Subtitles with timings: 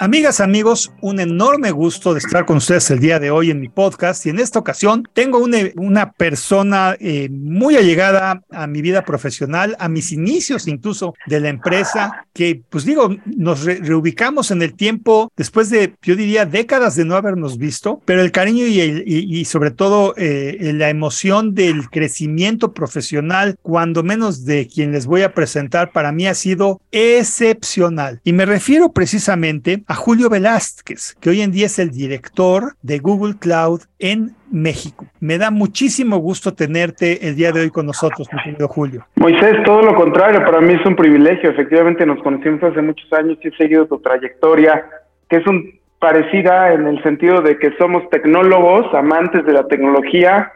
[0.00, 3.68] Amigas, amigos, un enorme gusto de estar con ustedes el día de hoy en mi
[3.68, 9.04] podcast y en esta ocasión tengo una, una persona eh, muy allegada a mi vida
[9.04, 14.74] profesional, a mis inicios incluso de la empresa, que pues digo, nos reubicamos en el
[14.74, 19.44] tiempo después de, yo diría, décadas de no habernos visto, pero el cariño y, y,
[19.46, 25.34] sobre todo eh, la emoción del crecimiento profesional, cuando menos de quien les voy a
[25.34, 28.20] presentar, para mí ha sido excepcional.
[28.22, 32.98] Y me refiero precisamente a Julio Velázquez, que hoy en día es el director de
[32.98, 35.06] Google Cloud en México.
[35.18, 39.06] Me da muchísimo gusto tenerte el día de hoy con nosotros, mi querido Julio.
[39.16, 41.50] Moisés, todo lo contrario, para mí es un privilegio.
[41.50, 44.84] Efectivamente, nos conocimos hace muchos años y he seguido tu trayectoria,
[45.28, 50.52] que es un parecida en el sentido de que somos tecnólogos, amantes de la tecnología,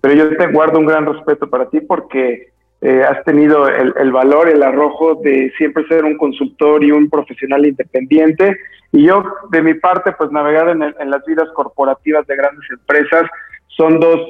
[0.00, 2.52] pero yo te guardo un gran respeto para ti porque
[2.88, 7.10] eh, has tenido el, el, valor, el arrojo de siempre ser un consultor y un
[7.10, 8.56] profesional independiente.
[8.92, 13.24] Y yo, de mi parte, pues navegar en, en las vidas corporativas de grandes empresas
[13.66, 14.20] son dos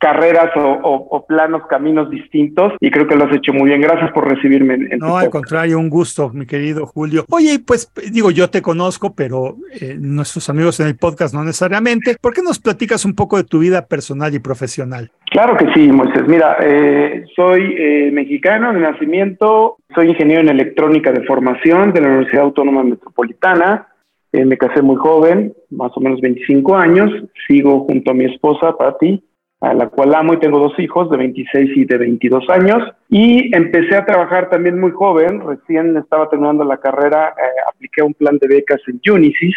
[0.00, 3.82] carreras o, planos, caminos distintos y creo que lo has hecho muy bien.
[3.82, 4.74] Gracias por recibirme.
[4.74, 7.24] En, no, al contrario, un gusto, mi querido Julio.
[7.30, 12.16] Oye, pues digo, yo te conozco, pero eh, nuestros amigos en el podcast no necesariamente.
[12.20, 15.10] ¿Por qué nos platicas un poco de tu vida personal y profesional?
[15.30, 16.26] Claro que sí, Moisés.
[16.26, 22.08] Mira, eh, soy eh, mexicano de nacimiento, soy ingeniero en electrónica de formación de la
[22.08, 23.86] Universidad Autónoma Metropolitana.
[24.32, 27.10] Eh, me casé muy joven, más o menos 25 años.
[27.46, 29.22] Sigo junto a mi esposa, Patti,
[29.60, 32.82] a la cual amo y tengo dos hijos de 26 y de 22 años.
[33.10, 35.40] Y empecé a trabajar también muy joven.
[35.46, 39.56] Recién estaba terminando la carrera, eh, apliqué un plan de becas en Unisys.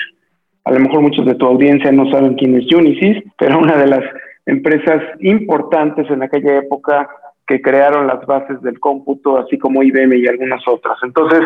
[0.65, 3.87] A lo mejor muchos de tu audiencia no saben quién es Unisys, pero una de
[3.87, 4.03] las
[4.45, 7.09] empresas importantes en aquella época
[7.47, 10.97] que crearon las bases del cómputo, así como IBM y algunas otras.
[11.03, 11.41] Entonces,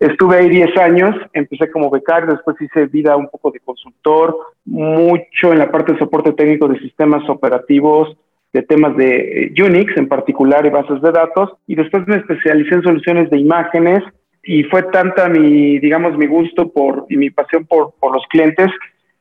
[0.00, 5.52] estuve ahí 10 años, empecé como becario, después hice vida un poco de consultor, mucho
[5.52, 8.16] en la parte de soporte técnico de sistemas operativos,
[8.52, 12.74] de temas de eh, Unix en particular y bases de datos, y después me especialicé
[12.74, 14.02] en soluciones de imágenes
[14.44, 18.68] y fue tanta mi, digamos, mi gusto por, y mi pasión por, por los clientes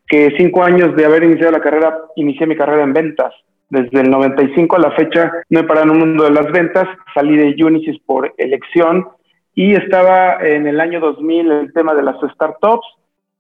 [0.08, 3.34] que cinco años de haber iniciado la carrera, inicié mi carrera en ventas
[3.72, 6.88] desde el 95 a la fecha no he parado en un mundo de las ventas,
[7.16, 9.08] salí de Unisys por elección
[9.56, 12.86] y estaba en el año 2000 el tema de las startups.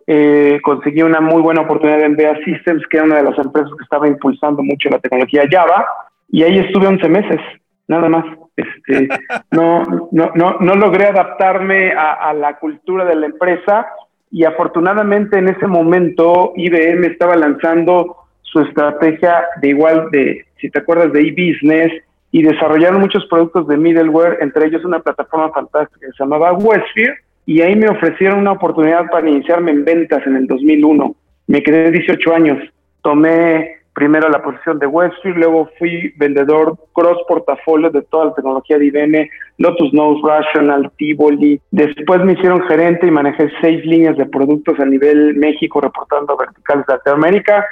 [0.07, 3.71] Eh, conseguí una muy buena oportunidad en BEA Systems, que era una de las empresas
[3.77, 5.85] que estaba impulsando mucho la tecnología Java,
[6.29, 7.39] y ahí estuve 11 meses,
[7.87, 8.25] nada más.
[8.55, 9.09] Este,
[9.51, 13.87] no, no, no, no logré adaptarme a, a la cultura de la empresa
[14.31, 18.15] y afortunadamente en ese momento IBM estaba lanzando
[18.51, 21.91] su estrategia de igual de, si te acuerdas, de e-business
[22.31, 27.15] y desarrollaron muchos productos de middleware, entre ellos una plataforma fantástica que se llamaba Westfield,
[27.45, 31.15] y ahí me ofrecieron una oportunidad para iniciarme en ventas en el 2001.
[31.47, 32.57] Me quedé 18 años.
[33.01, 38.77] Tomé primero la posición de Westfield, luego fui vendedor cross portafolio de toda la tecnología
[38.77, 41.59] de IBM, Lotus Notes, Rational, Tivoli.
[41.71, 46.85] Después me hicieron gerente y manejé seis líneas de productos a nivel México, reportando verticales
[46.85, 47.65] de Latinoamérica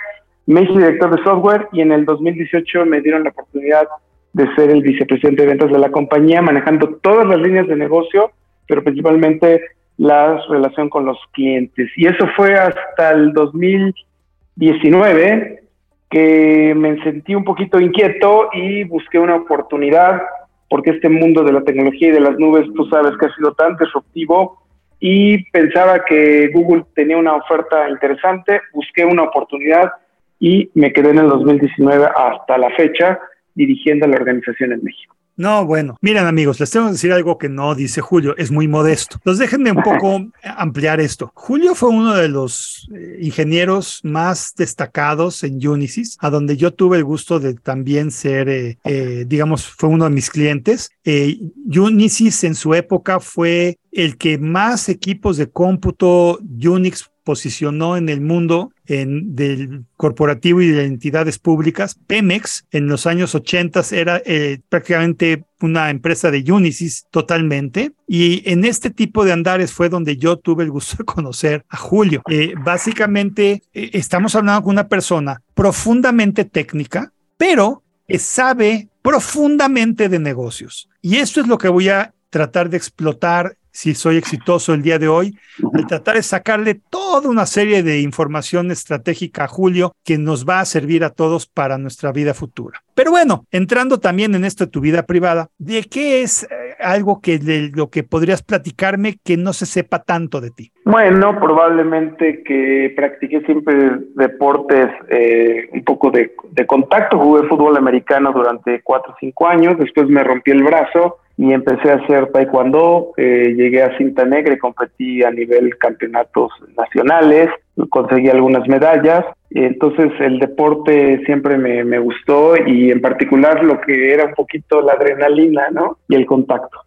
[0.50, 3.88] me hice director de software y en el 2018 me dieron la oportunidad
[4.34, 8.32] de ser el vicepresidente de ventas de la compañía, manejando todas las líneas de negocio,
[8.68, 9.62] pero principalmente
[9.98, 11.92] la relación con los clientes.
[11.96, 15.62] Y eso fue hasta el 2019
[16.10, 20.20] que me sentí un poquito inquieto y busqué una oportunidad,
[20.68, 23.54] porque este mundo de la tecnología y de las nubes, tú sabes que ha sido
[23.54, 24.64] tan disruptivo,
[25.00, 29.92] y pensaba que Google tenía una oferta interesante, busqué una oportunidad
[30.40, 33.20] y me quedé en el 2019 hasta la fecha
[33.56, 35.16] dirigiendo la organización en México.
[35.40, 38.68] No, bueno, miren amigos, les tengo que decir algo que no dice Julio, es muy
[38.68, 39.16] modesto.
[39.16, 41.32] Entonces déjenme un poco ampliar esto.
[41.34, 46.98] Julio fue uno de los eh, ingenieros más destacados en Unisys, a donde yo tuve
[46.98, 50.92] el gusto de también ser, eh, eh, digamos, fue uno de mis clientes.
[51.06, 58.22] Unisys en su época fue el que más equipos de cómputo Unix posicionó en el
[58.22, 61.96] mundo en, del corporativo y de entidades públicas.
[62.08, 67.92] Pemex en los años 80 era eh, prácticamente una empresa de Unisys totalmente.
[68.08, 71.78] Y en este tipo de andares fue donde yo tuve el gusto de conocer a
[71.78, 72.24] Julio.
[72.28, 77.84] Eh, básicamente eh, estamos hablando con una persona profundamente técnica, pero
[78.18, 80.90] sabe profundamente de negocios.
[81.04, 85.00] Y esto es lo que voy a tratar de explotar si soy exitoso el día
[85.00, 85.38] de hoy,
[85.74, 90.60] al tratar de sacarle toda una serie de información estratégica a Julio que nos va
[90.60, 92.82] a servir a todos para nuestra vida futura.
[92.96, 97.22] Pero bueno, entrando también en esto de tu vida privada, ¿de qué es, eh, algo
[97.22, 100.72] que de lo que podrías platicarme que no se sepa tanto de ti.
[100.86, 107.20] Bueno, probablemente que practiqué siempre deportes eh, un poco de, de, contacto.
[107.20, 111.90] Jugué fútbol americano durante cuatro o cinco años, después me rompí el brazo y empecé
[111.90, 113.14] a hacer taekwondo.
[113.16, 117.50] Eh, llegué a cinta negra y competí a nivel campeonatos nacionales,
[117.90, 119.24] conseguí algunas medallas.
[119.52, 124.82] Entonces el deporte siempre me, me gustó y en particular lo que era un poquito
[124.82, 126.00] la adrenalina, ¿no?
[126.10, 126.78] Y el contacto.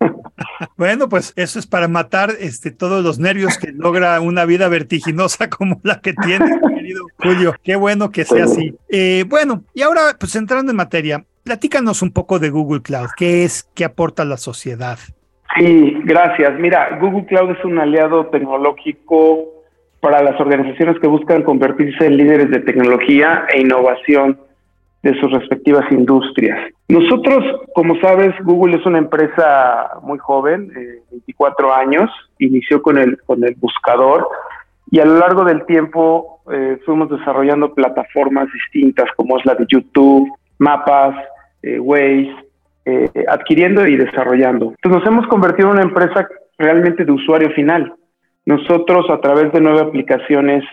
[0.76, 5.48] Bueno, pues eso es para matar este, todos los nervios que logra una vida vertiginosa
[5.50, 7.54] como la que tiene, querido Julio.
[7.62, 8.74] Qué bueno que sea así.
[8.88, 13.08] Eh, bueno, y ahora, pues entrando en materia, platícanos un poco de Google Cloud.
[13.16, 13.64] ¿Qué es?
[13.74, 14.98] ¿Qué aporta a la sociedad?
[15.56, 16.58] Sí, gracias.
[16.58, 19.48] Mira, Google Cloud es un aliado tecnológico
[20.00, 24.38] para las organizaciones que buscan convertirse en líderes de tecnología e innovación
[25.02, 26.72] de sus respectivas industrias.
[26.88, 27.44] Nosotros,
[27.74, 30.72] como sabes, Google es una empresa muy joven,
[31.10, 34.28] 24 eh, años, inició con el, con el buscador
[34.90, 39.66] y a lo largo del tiempo eh, fuimos desarrollando plataformas distintas como es la de
[39.68, 40.28] YouTube,
[40.62, 41.16] Mapas,
[41.62, 42.34] eh, Waze,
[42.84, 44.74] eh, adquiriendo y desarrollando.
[44.82, 47.94] Entonces nos hemos convertido en una empresa realmente de usuario final.
[48.46, 50.64] Nosotros a través de nueve aplicaciones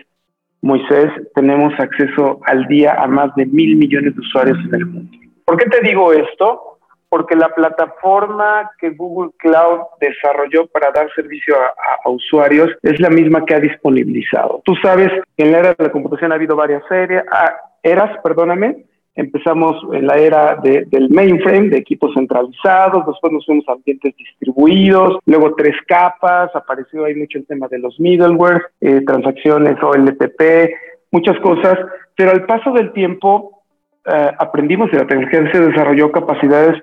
[0.61, 5.17] Moisés, tenemos acceso al día a más de mil millones de usuarios en el mundo.
[5.45, 6.77] ¿Por qué te digo esto?
[7.07, 13.45] Porque la plataforma que Google Cloud desarrolló para dar servicio a, usuarios es la misma
[13.45, 14.61] que ha disponibilizado.
[14.65, 18.11] Tú sabes que en la era de la computación ha habido varias series, ah, eras,
[18.21, 18.83] perdóname,
[19.15, 25.17] Empezamos en la era del mainframe, de equipos centralizados, después nos fuimos a ambientes distribuidos,
[25.25, 30.71] luego tres capas, apareció ahí mucho el tema de los middleware, eh, transacciones OLTP,
[31.11, 31.77] muchas cosas,
[32.15, 33.63] pero al paso del tiempo
[34.05, 36.81] eh, aprendimos y la tecnología se desarrolló capacidades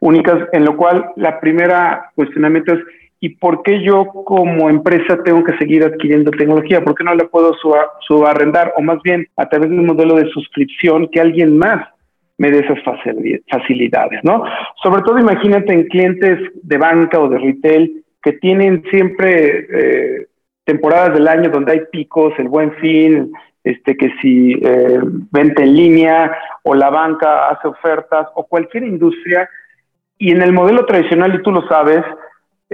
[0.00, 2.80] únicas, en lo cual la primera cuestionamiento es
[3.24, 6.84] ¿Y por qué yo como empresa tengo que seguir adquiriendo tecnología?
[6.84, 7.54] ¿Por qué no la puedo
[8.06, 8.74] subarrendar?
[8.76, 11.88] O más bien a través de un modelo de suscripción que alguien más
[12.36, 12.78] me dé esas
[13.50, 14.44] facilidades, ¿no?
[14.82, 20.26] Sobre todo imagínate en clientes de banca o de retail que tienen siempre eh,
[20.64, 23.32] temporadas del año donde hay picos, el buen fin,
[23.62, 25.00] este, que si eh,
[25.30, 29.48] venta en línea o la banca hace ofertas o cualquier industria.
[30.18, 32.04] Y en el modelo tradicional, y tú lo sabes,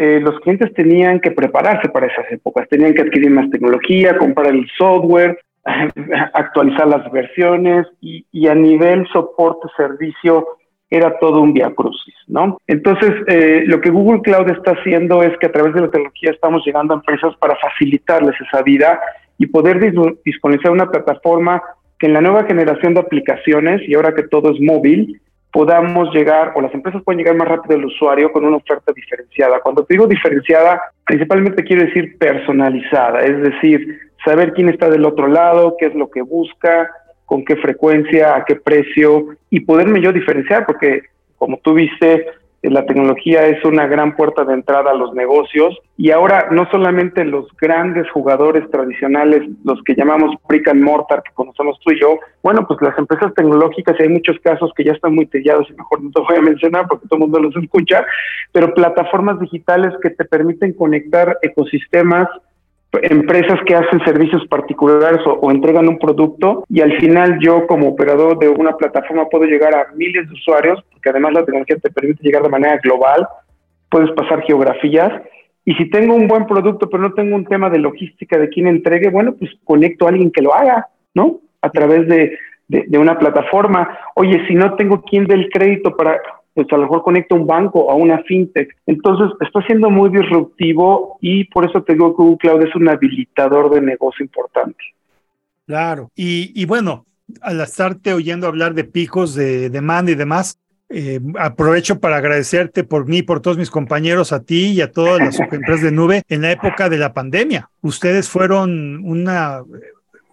[0.00, 4.46] eh, los clientes tenían que prepararse para esas épocas, tenían que adquirir más tecnología, comprar
[4.46, 5.38] el software,
[6.32, 10.46] actualizar las versiones y, a nivel soporte, servicio,
[10.88, 12.56] era todo un via crucis, ¿no?
[12.66, 16.30] Entonces, eh, lo que Google Cloud está haciendo es que a través de la tecnología
[16.30, 18.98] estamos llegando a empresas para facilitarles esa vida
[19.36, 19.80] y poder
[20.24, 21.62] disponibilizar una plataforma
[21.98, 25.20] que en la nueva generación de aplicaciones, y ahora que todo es móvil,
[25.52, 29.60] podamos llegar o las empresas pueden llegar más rápido al usuario con una oferta diferenciada.
[29.60, 35.26] Cuando te digo diferenciada, principalmente quiero decir personalizada, es decir, saber quién está del otro
[35.26, 36.90] lado, qué es lo que busca,
[37.26, 41.02] con qué frecuencia, a qué precio y poderme yo diferenciar, porque
[41.36, 42.26] como tú viste,
[42.68, 45.78] la tecnología es una gran puerta de entrada a los negocios.
[45.96, 51.32] Y ahora no solamente los grandes jugadores tradicionales, los que llamamos brick and mortar que
[51.32, 55.14] conocemos tú y yo, bueno, pues las empresas tecnológicas, hay muchos casos que ya están
[55.14, 58.04] muy tellados y mejor no te voy a mencionar porque todo el mundo los escucha,
[58.52, 62.28] pero plataformas digitales que te permiten conectar ecosistemas
[62.92, 68.38] empresas que hacen servicios particulares o, entregan un producto y al final yo como operador
[68.38, 72.22] de una plataforma puedo llegar a miles de usuarios, porque además la tecnología te permite
[72.22, 73.26] llegar de manera global,
[73.88, 75.22] puedes pasar geografías
[75.64, 78.66] y si tengo un buen producto pero no tengo un tema de logística de quién
[78.66, 81.40] entregue, bueno, pues conecto a alguien que lo haga, ¿no?
[81.62, 82.36] A través de,
[82.70, 83.98] de, una plataforma.
[84.14, 86.20] Oye, si no tengo quien dé el crédito para
[86.54, 88.76] pues a lo mejor conecta un banco a una fintech.
[88.86, 92.88] Entonces, está siendo muy disruptivo y por eso te digo que Google Cloud es un
[92.88, 94.82] habilitador de negocio importante.
[95.66, 97.06] Claro, y, bueno,
[97.42, 103.06] al estarte oyendo hablar de picos de demanda y demás, eh, aprovecho para agradecerte por
[103.06, 106.42] mí, por todos mis compañeros, a ti y a todas las empresas de nube en
[106.42, 107.70] la época de la pandemia.
[107.82, 109.62] Ustedes fueron una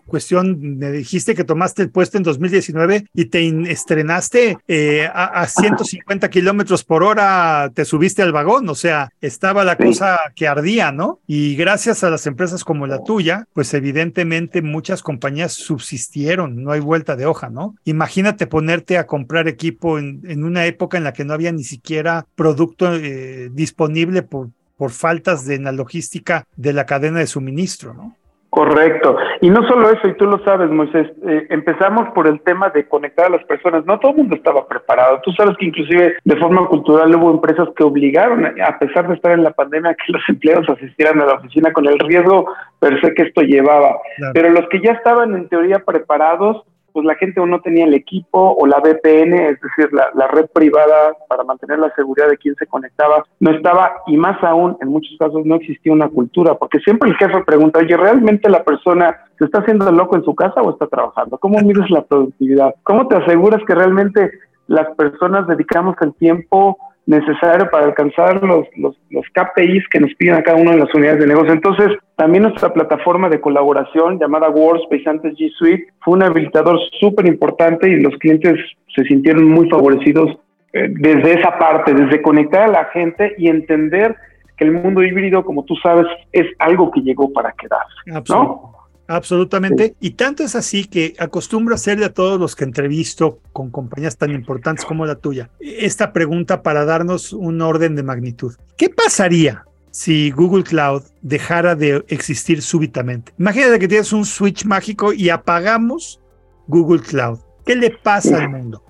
[0.07, 6.29] cuestión, me dijiste que tomaste el puesto en 2019 y te estrenaste eh, a, 150
[6.29, 11.19] kilómetros por hora, te subiste al vagón, o sea, estaba la cosa que ardía, ¿no?
[11.27, 16.79] Y gracias a las empresas como la tuya, pues evidentemente muchas compañías subsistieron, no hay
[16.79, 17.75] vuelta de hoja, ¿no?
[17.85, 22.25] Imagínate ponerte a comprar equipo en, una época en la que no había ni siquiera
[22.35, 28.15] producto eh, disponible por, por faltas de la logística de la cadena de suministro, ¿no?
[28.57, 29.15] Correcto.
[29.41, 32.87] Y no solo eso, y tú lo sabes, Moisés, eh, empezamos por el tema de
[32.87, 33.85] conectar a las personas.
[33.85, 35.21] No todo el mundo estaba preparado.
[35.23, 39.33] Tú sabes que inclusive de forma cultural hubo empresas que obligaron, a pesar de estar
[39.33, 42.99] en la pandemia, a que los empleados asistieran a la oficina con el riesgo per
[42.99, 43.95] se que esto llevaba.
[44.33, 46.63] Pero los que ya estaban en teoría preparados,
[46.98, 50.48] pues la gente o no tenía el equipo o la VPN, es decir, la, red
[50.51, 54.88] privada para mantener la seguridad de quien se conectaba, no estaba y más aún, en
[54.88, 59.16] muchos casos no existía una cultura, porque siempre el jefe pregunta, oye, ¿realmente la persona
[59.38, 61.38] se está haciendo loco en su casa o está trabajando?
[61.38, 62.74] ¿Cómo mides la productividad?
[62.82, 64.32] ¿Cómo te aseguras que realmente
[64.66, 70.35] las personas dedicamos el tiempo necesario para alcanzar los, los, los, KPIs que nos piden
[70.35, 71.53] a cada una de las unidades de negocio.
[71.53, 77.25] Entonces, también nuestra plataforma de colaboración llamada Workspace, antes G Suite, fue un habilitador súper
[77.25, 78.59] importante y los clientes
[78.93, 80.37] se sintieron muy favorecidos
[80.73, 84.15] eh, desde esa parte, desde conectar a la gente y entender
[84.57, 88.27] que el mundo híbrido, como tú sabes, es algo que llegó para quedarse.
[88.33, 88.76] ¿no?
[89.07, 89.95] Absolutamente.
[89.99, 94.31] Y tanto es así que acostumbro hacerle a todos los que entrevisto con compañías tan
[94.31, 98.55] importantes como la tuya esta pregunta para darnos un orden de magnitud.
[98.77, 103.31] ¿Qué pasaría si Google Cloud dejara de existir súbitamente?
[103.37, 106.21] Imagínate que tienes un switch mágico y apagamos
[106.67, 107.39] Google Cloud.
[107.65, 108.83] ¿Qué le pasa al mundo?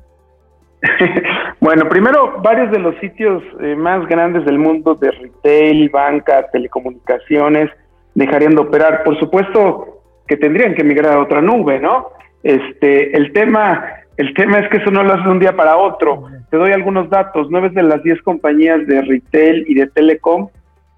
[1.60, 7.72] Bueno, primero, varios de los sitios eh, más grandes del mundo de retail, banca, telecomunicaciones,
[8.14, 9.04] dejarían de operar.
[9.04, 9.97] Por supuesto,
[10.28, 12.10] que tendrían que migrar a otra nube, ¿no?
[12.44, 13.86] Este, el tema,
[14.18, 16.26] el tema es que eso no lo hace de un día para otro.
[16.50, 17.48] Te doy algunos datos.
[17.50, 20.50] Nueve de las diez compañías de retail y de telecom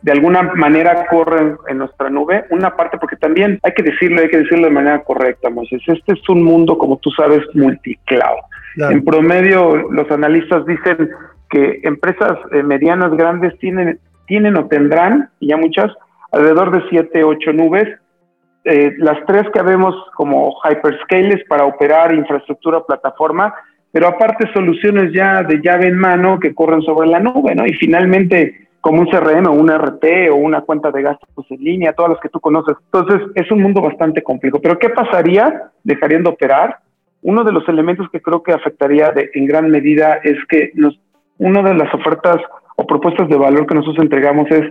[0.02, 2.46] de alguna manera corren en nuestra nube.
[2.52, 5.82] Una parte, porque también hay que decirlo, hay que decirlo de manera correcta, Moisés.
[5.88, 8.40] Este es un mundo, como tú sabes, multicloud.
[8.78, 11.10] En promedio, los analistas dicen
[11.50, 15.92] que empresas eh, medianas, grandes, tienen, tienen o tendrán, y ya muchas,
[16.32, 17.90] alrededor de siete, ocho nubes
[18.66, 23.54] eh, las tres que vemos como hyperscales para operar infraestructura plataforma,
[23.92, 27.66] pero aparte soluciones ya de llave en mano que corren sobre la nube, ¿no?
[27.66, 31.94] Y finalmente como un CRM o un RT o una cuenta de gastos en línea,
[31.94, 32.76] todas las que tú conoces.
[32.86, 34.60] Entonces, es un mundo bastante complejo.
[34.62, 35.72] Pero ¿qué pasaría?
[35.84, 36.78] ¿Dejarían de operar?
[37.22, 40.72] Uno de los elementos que creo que afectaría en gran medida es que
[41.38, 42.38] una de las ofertas
[42.78, 44.64] o propuestas de valor que nosotros entregamos es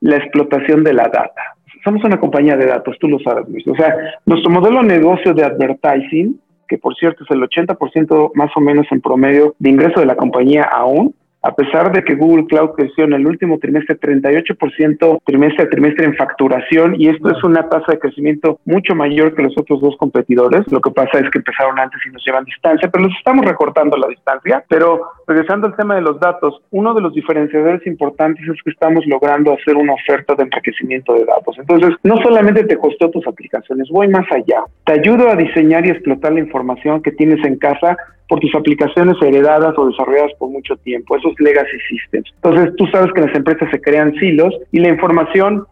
[0.00, 3.66] la explotación de la data somos una compañía de datos, tú lo sabes, Luis.
[3.68, 8.50] O sea, nuestro modelo de negocio de advertising, que por cierto es el 80% más
[8.56, 11.14] o menos en promedio de ingreso de la compañía aún,
[11.44, 16.06] a pesar de que Google Cloud creció en el último trimestre 38% trimestre a trimestre
[16.06, 19.94] en facturación y esto es una tasa de crecimiento mucho mayor que los otros dos
[19.98, 20.62] competidores.
[20.72, 23.96] Lo que pasa es que empezaron antes y nos llevan distancia, pero los estamos recortando
[23.98, 24.64] la distancia.
[24.68, 29.04] Pero regresando al tema de los datos, uno de los diferenciadores importantes es que estamos
[29.06, 31.58] logrando hacer una oferta de enriquecimiento de datos.
[31.58, 34.64] Entonces, no solamente te costó tus aplicaciones, voy más allá.
[34.86, 39.16] Te ayudo a diseñar y explotar la información que tienes en casa por tus aplicaciones
[39.20, 42.30] heredadas o desarrolladas por mucho tiempo, esos legacy systems.
[42.36, 45.66] Entonces, tú sabes que las empresas se crean silos y la información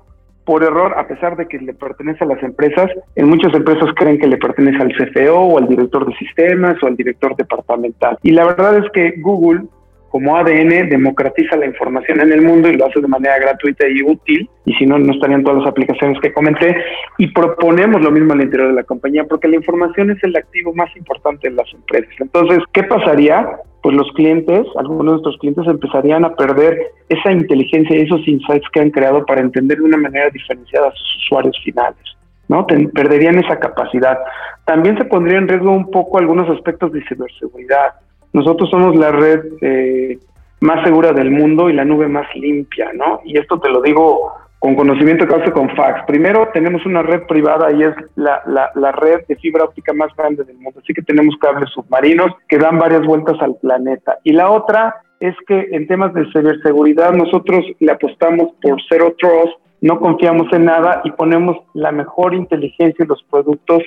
[0.44, 4.18] por error, a pesar de que le pertenece a las empresas, en muchas empresas creen
[4.18, 8.18] que le pertenece al CFO o al director de sistemas o al director departamental.
[8.23, 9.62] Y la verdad es que Google
[10.12, 14.02] como ADN democratiza la información en el mundo y lo hace de manera gratuita y
[14.02, 16.76] útil, y si no, no estarían todas las aplicaciones que comenté,
[17.16, 20.75] y proponemos lo mismo al interior de la compañía, porque la información es el activo
[20.75, 22.12] más importante en las empresas.
[22.21, 23.57] Entonces, ¿qué pasaría?
[23.83, 26.78] Pues los clientes, algunos de nuestros clientes empezarían a perder
[27.09, 30.92] esa inteligencia y esos insights que han creado para entender de una manera diferenciada a
[30.92, 31.97] sus usuarios finales.
[32.49, 32.66] ¿no?
[32.66, 34.19] perderían esa capacidad.
[34.66, 37.95] También se pondría en riesgo un poco algunos aspectos de ciberseguridad
[38.32, 40.18] nosotros somos la red eh,
[40.60, 43.20] más segura del mundo y la nube más limpia, ¿no?
[43.24, 46.04] Y esto te lo digo con conocimiento que hace con fax.
[46.06, 50.44] Primero, tenemos una red privada y es la, la, red de fibra óptica más grande
[50.44, 50.78] del mundo.
[50.80, 54.18] Así que tenemos cables submarinos que dan varias vueltas al planeta.
[54.22, 59.58] Y la otra es que en temas de ciberseguridad nosotros le apostamos por Zero Trust,
[59.80, 63.82] no confiamos en nada y ponemos la mejor inteligencia en los productos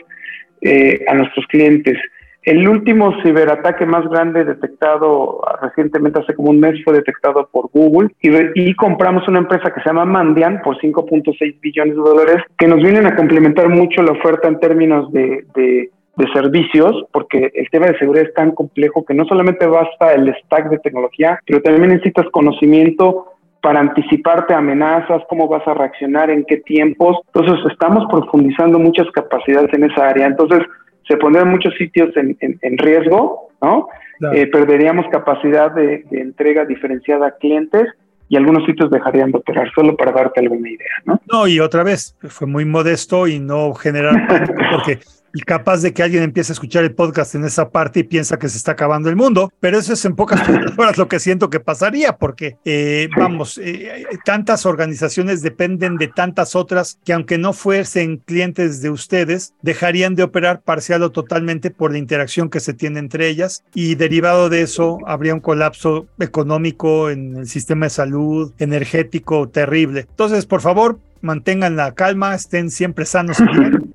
[0.60, 1.98] eh, a nuestros clientes.
[2.46, 8.10] El último ciberataque más grande detectado recientemente, hace como un mes, fue detectado por Google
[8.22, 12.78] y, compramos una empresa que se llama Mandian por 5.6 billones de dólares, que nos
[12.78, 17.88] vienen a complementar mucho la oferta en términos de, de, de, servicios, porque el tema
[17.88, 21.94] de seguridad es tan complejo que no solamente basta el stack de tecnología, pero también
[21.94, 23.26] necesitas conocimiento
[23.60, 27.18] para anticiparte amenazas, cómo vas a reaccionar, en qué tiempos.
[27.34, 30.28] Entonces, estamos profundizando muchas capacidades en esa área.
[30.28, 30.60] Entonces,
[31.08, 33.88] se pondrían muchos sitios en, riesgo, ¿no?
[34.34, 37.88] Eh, perderíamos capacidad de, entrega diferenciada a clientes
[38.28, 41.22] y algunos sitios dejarían de operar, solo para darte alguna idea, ¿no?
[41.32, 44.16] No, y otra vez, fue muy modesto y no generar,
[44.72, 45.00] porque
[45.36, 48.40] y capaz de que alguien empiece a escuchar el podcast en esa parte y piensa
[48.40, 51.50] que se está acabando el mundo, pero eso es en pocas palabras lo que siento
[51.50, 57.52] que pasaría, porque eh, vamos, eh, tantas organizaciones dependen de tantas otras que aunque no
[57.52, 62.74] fuesen clientes de ustedes, dejarían de operar parcial o totalmente por la interacción que se
[62.74, 67.90] tiene entre ellas y derivado de eso habría un colapso económico en el sistema de
[67.90, 70.06] salud, energético terrible.
[70.10, 73.38] Entonces, por favor, mantengan la calma, estén siempre sanos.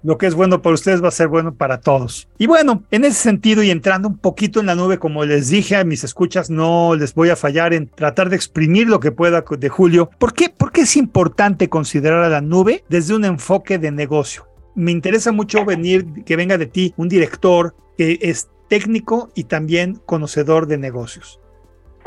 [0.03, 2.29] Lo que es bueno para ustedes va a ser bueno para todos.
[2.39, 5.77] Y bueno, en ese sentido y entrando un poquito en la nube, como les dije
[5.77, 9.43] a mis escuchas, no les voy a fallar en tratar de exprimir lo que pueda
[9.49, 10.11] de Julio.
[10.19, 10.53] ¿Por qué?
[10.55, 14.47] Porque es importante considerar a la nube desde un enfoque de negocio.
[14.75, 20.01] Me interesa mucho venir, que venga de ti un director que es técnico y también
[20.07, 21.41] conocedor de negocios.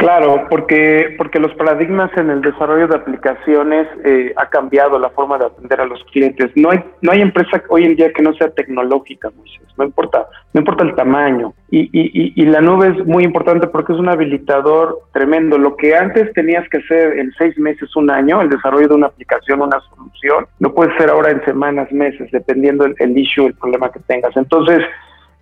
[0.03, 5.37] Claro, porque, porque los paradigmas en el desarrollo de aplicaciones eh, ha cambiado la forma
[5.37, 6.51] de atender a los clientes.
[6.55, 9.31] No hay, no hay empresa hoy en día que no sea tecnológica,
[9.77, 11.53] no importa, no importa el tamaño.
[11.71, 15.57] Y, y, y, la nube es muy importante porque es un habilitador tremendo.
[15.57, 19.07] Lo que antes tenías que hacer en seis meses, un año, el desarrollo de una
[19.07, 23.53] aplicación, una solución, lo puedes hacer ahora en semanas, meses, dependiendo el, el issue, el
[23.53, 24.35] problema que tengas.
[24.35, 24.83] Entonces,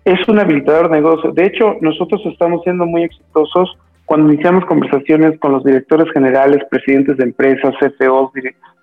[0.04, 1.32] es un habilitador de negocio.
[1.32, 7.16] De hecho, nosotros estamos siendo muy exitosos cuando iniciamos conversaciones con los directores generales, presidentes
[7.16, 8.32] de empresas, CFOs,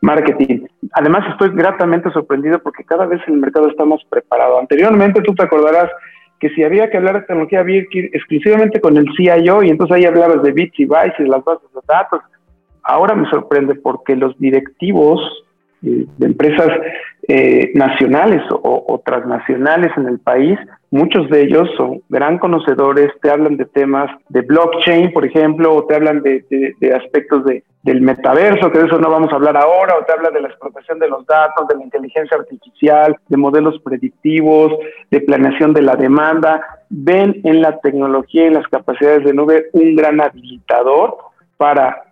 [0.02, 0.66] marketing.
[0.94, 4.60] Además, estoy gratamente sorprendido porque cada vez el mercado está más preparado.
[4.60, 5.90] Anteriormente, tú te acordarás
[6.40, 10.06] que si había que hablar de tecnología, había exclusivamente con el CIO y entonces ahí
[10.06, 12.22] hablabas de bits y bytes y las bases de datos.
[12.84, 15.20] Ahora me sorprende porque los directivos
[15.82, 16.70] de empresas
[17.28, 20.58] eh, nacionales o, transnacionales en el país,
[20.90, 25.86] muchos de ellos son gran conocedores, te hablan de temas de blockchain, por ejemplo, o
[25.86, 26.44] te hablan de,
[26.96, 30.34] aspectos de, del metaverso, que de eso no vamos a hablar ahora, o te hablan
[30.34, 34.74] de la explotación de los datos, de la inteligencia artificial, de modelos predictivos,
[35.12, 36.62] de planeación de la demanda.
[36.90, 41.16] Ven en la tecnología y las capacidades de nube un gran habilitador
[41.58, 42.09] para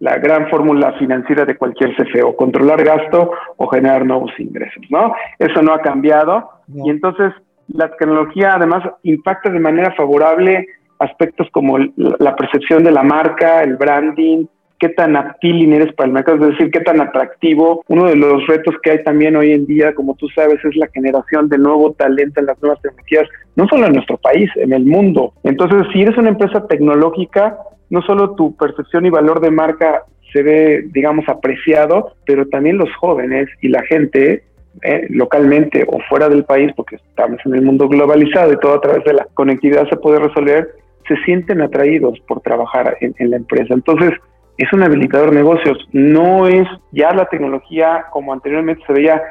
[0.00, 5.14] la gran fórmula financiera de cualquier CFO, controlar gasto o generar nuevos ingresos, ¿no?
[5.38, 7.32] Eso no ha cambiado y entonces
[7.68, 10.66] la tecnología además impacta de manera favorable
[10.98, 14.46] aspectos como la percepción de la marca, el branding,
[14.78, 17.84] qué tan appealing eres para el mercado, es decir, qué tan atractivo.
[17.88, 20.88] Uno de los retos que hay también hoy en día, como tú sabes, es la
[20.88, 24.84] generación de nuevo talento en las nuevas tecnologías, no solo en nuestro país, en el
[24.86, 25.34] mundo.
[25.44, 27.58] Entonces, si eres una empresa tecnológica,
[27.90, 32.94] no solo tu percepción y valor de marca se ve, digamos, apreciado, pero también los
[32.96, 34.44] jóvenes y la gente
[34.82, 38.80] eh, localmente o fuera del país, porque estamos en el mundo globalizado y todo a
[38.80, 40.70] través de la conectividad se puede resolver,
[41.08, 43.74] se sienten atraídos por trabajar en, la empresa.
[43.74, 44.12] Entonces,
[44.56, 49.22] es un habilitador de negocios, no es ya la tecnología como anteriormente se veía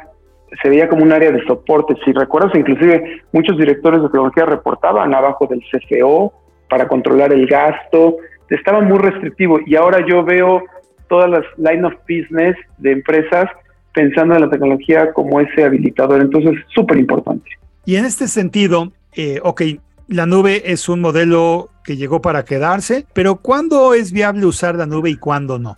[0.64, 1.94] se veía como un área de soporte.
[2.04, 6.34] Si recuerdas, inclusive muchos directores de tecnología reportaban abajo del CFO
[6.68, 8.18] para controlar el gasto,
[8.50, 10.64] estaba muy restrictivo y ahora yo veo
[11.08, 13.46] todas las line of business de empresas
[13.94, 16.22] pensando en la tecnología como ese habilitador.
[16.22, 17.50] Entonces, súper importante.
[17.86, 19.62] Y en este sentido, eh, ok,
[20.08, 24.86] la nube es un modelo que llegó para quedarse, pero ¿cuándo es viable usar la
[24.86, 25.78] nube y cuándo no?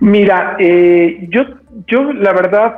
[0.00, 1.42] Mira, eh, yo,
[1.86, 2.76] yo la verdad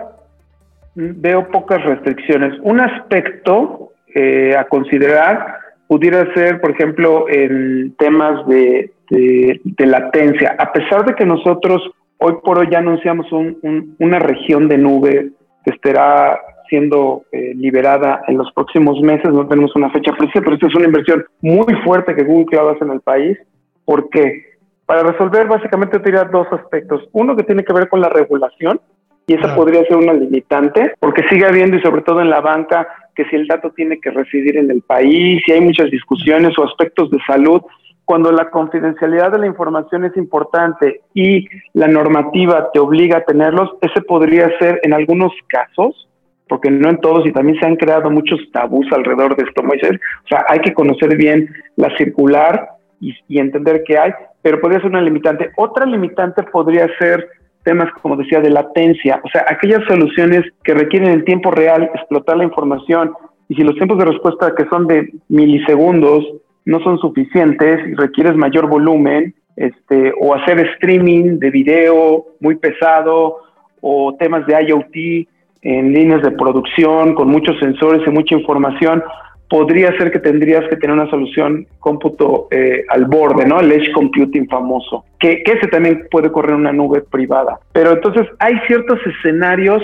[0.95, 2.59] veo pocas restricciones.
[2.63, 5.56] Un aspecto eh, a considerar
[5.89, 10.57] pudiera ser, por ejemplo, en temas de de, latencia.
[10.59, 11.83] A pesar de que nosotros
[12.19, 15.31] hoy por hoy ya anunciamos una región de nube
[15.65, 20.55] que estará siendo eh, liberada en los próximos meses, no tenemos una fecha precisa, pero
[20.55, 23.39] esta es una inversión muy fuerte que Google Cloud hace en el país.
[23.85, 24.57] ¿Por qué?
[24.85, 27.09] Para resolver básicamente te dos aspectos.
[27.13, 28.81] Uno que tiene que ver con la regulación,
[29.29, 32.87] y esa podría ser una limitante, porque sigue habiendo, y sobre todo en la banca,
[33.17, 36.65] que si el dato tiene que residir en el país, si hay muchas discusiones o
[36.65, 37.63] aspectos de salud,
[38.05, 43.71] cuando la confidencialidad de la información es importante y la normativa te obliga a tenerlos,
[43.81, 46.09] ese podría ser en algunos casos,
[46.49, 49.99] porque no en todos y también se han creado muchos tabús alrededor de esto, Moisés.
[50.25, 52.69] O sea, hay que conocer bien la circular
[53.01, 55.51] y, y entender qué hay, pero podría ser una limitante.
[55.57, 57.29] Otra limitante podría ser
[57.67, 62.37] temas, como decía, de latencia, o sea, aquellas soluciones que requieren en tiempo real explotar
[62.37, 63.13] la información
[63.49, 66.25] y si los tiempos de respuesta que son de milisegundos
[66.65, 73.39] no son suficientes y requieres mayor volumen, este, o hacer streaming de video muy pesado,
[73.81, 75.29] o temas de IoT
[75.63, 79.03] en líneas de producción con muchos sensores y mucha información,
[79.49, 83.61] podría ser que tendrías que tener una solución cómputo eh, al borde, ¿no?
[83.61, 87.59] El edge computing famoso, que, que ese también puede correr en una nube privada.
[87.73, 89.83] Pero entonces hay ciertos escenarios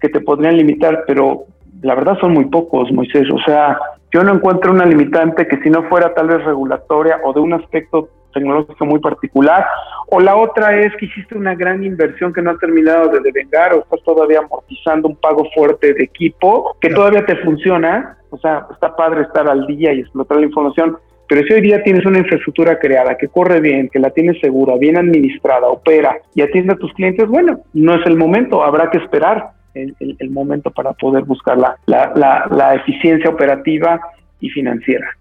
[0.00, 1.44] que te podrían limitar, pero
[1.82, 3.28] la verdad son muy pocos, Moisés.
[3.32, 3.78] O sea,
[4.12, 7.54] yo no encuentro una limitante que si no fuera tal vez regulatoria o de un
[7.54, 9.66] aspecto tecnológico muy particular,
[10.10, 13.74] o la otra es que hiciste una gran inversión que no ha terminado de devengar
[13.74, 18.66] o estás todavía amortizando un pago fuerte de equipo que todavía te funciona, o sea,
[18.72, 20.96] está padre estar al día y explotar la información,
[21.28, 24.76] pero si hoy día tienes una infraestructura creada que corre bien, que la tienes segura,
[24.76, 28.98] bien administrada, opera y atiende a tus clientes, bueno, no es el momento, habrá que
[28.98, 34.00] esperar el, momento para poder buscar la, la, la eficiencia operativa
[34.40, 35.17] y financiera.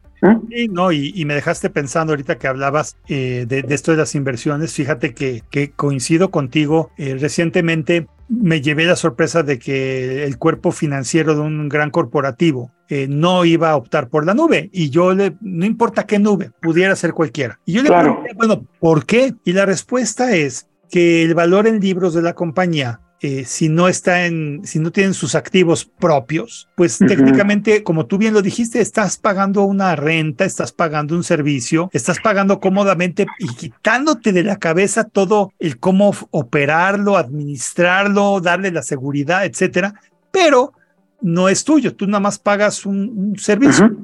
[0.49, 4.73] Sí, no, y, me dejaste pensando ahorita que hablabas eh, de, esto de las inversiones.
[4.73, 6.91] Fíjate que, coincido contigo.
[6.97, 12.71] Eh, recientemente me llevé la sorpresa de que el cuerpo financiero de un gran corporativo
[12.89, 14.69] eh, no iba a optar por la nube.
[14.73, 17.59] Y yo le, no importa qué nube, pudiera ser cualquiera.
[17.65, 19.33] Y yo le pregunté, bueno, ¿por qué?
[19.45, 23.87] Y la respuesta es que el valor en libros de la compañía eh, si no
[23.87, 28.79] está en, si no tienen sus activos propios, pues técnicamente, como tú bien lo dijiste,
[28.79, 34.57] estás pagando una renta, estás pagando un servicio, estás pagando cómodamente y quitándote de la
[34.57, 39.95] cabeza todo el cómo operarlo, administrarlo, darle la seguridad, etcétera,
[40.31, 40.73] pero
[41.19, 43.97] no es tuyo, tú nada más pagas un, servicio.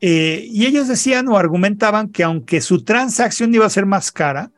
[0.00, 4.52] Eh, y ellos decían o argumentaban que aunque su transacción iba a ser más cara,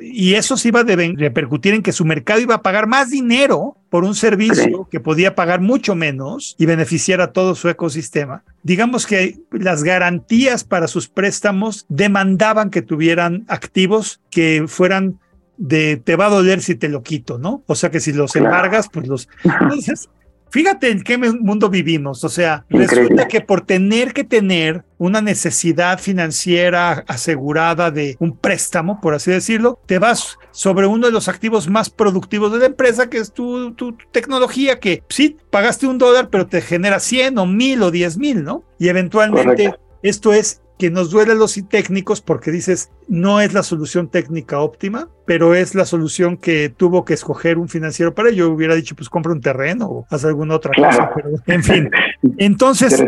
[0.00, 3.76] y eso se iba a repercutir en que su mercado iba a pagar más dinero
[3.90, 8.42] por un servicio que podía pagar mucho menos y beneficiar a todo su ecosistema.
[8.62, 15.18] Digamos que las garantías para sus préstamos demandaban que tuvieran activos que fueran
[15.56, 17.62] de te va a doler si te lo quito, ¿no?
[17.66, 19.28] O sea que si los embargas, pues los...
[19.44, 20.08] Entonces,
[20.52, 22.22] Fíjate en qué mundo vivimos.
[22.24, 29.00] O sea, resulta que por tener que tener una necesidad financiera asegurada de un préstamo,
[29.00, 33.08] por así decirlo, te vas sobre uno de los activos más productivos de la empresa,
[33.08, 37.46] que es tu, tu, tecnología, que sí, pagaste un dólar, pero te genera 100 o
[37.46, 38.62] 1000 o 10 mil, ¿no?
[38.78, 43.62] Y eventualmente esto es que nos duele a los técnicos porque dices, no es la
[43.62, 48.50] solución técnica óptima, pero es la solución que tuvo que escoger un financiero para ello.
[48.50, 51.90] Hubiera dicho, pues compra un terreno o haz alguna otra cosa, pero en fin.
[52.36, 53.00] Entonces,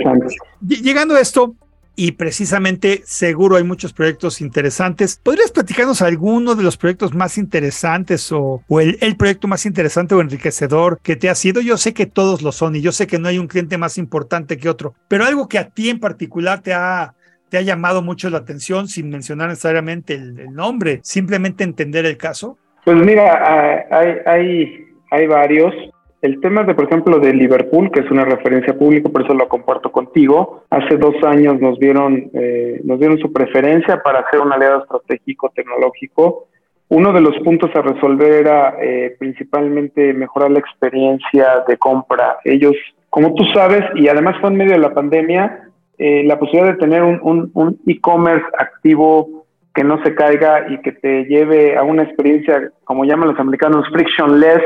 [0.60, 1.56] llegando a esto,
[1.96, 5.18] y precisamente seguro hay muchos proyectos interesantes.
[5.20, 10.20] ¿Podrías platicarnos alguno de los proyectos más interesantes o, el, el, proyecto más interesante o
[10.20, 11.60] enriquecedor que te ha sido?
[11.60, 13.98] Yo sé que todos lo son y yo sé que no hay un cliente más
[13.98, 17.14] importante que otro, pero algo que a ti en particular te ha
[17.48, 22.58] te ha llamado mucho la atención sin mencionar necesariamente el, nombre, simplemente entender el caso?
[22.84, 23.86] Pues mira,
[24.26, 25.74] hay, hay, varios.
[26.20, 29.48] El tema de, por ejemplo, de Liverpool, que es una referencia pública, por eso lo
[29.48, 30.64] comparto contigo.
[30.70, 35.52] Hace dos años nos dieron, eh, nos dieron su preferencia para hacer un aliado estratégico
[35.54, 36.48] tecnológico.
[36.88, 42.38] Uno de los puntos a resolver era eh, principalmente mejorar la experiencia de compra.
[42.44, 42.74] Ellos,
[43.10, 46.78] como tú sabes, y además fue en medio de la pandemia, eh, la posibilidad de
[46.78, 52.70] tener un e-commerce activo que no se caiga y que te lleve a una experiencia,
[52.84, 54.62] como llaman los americanos, frictionless,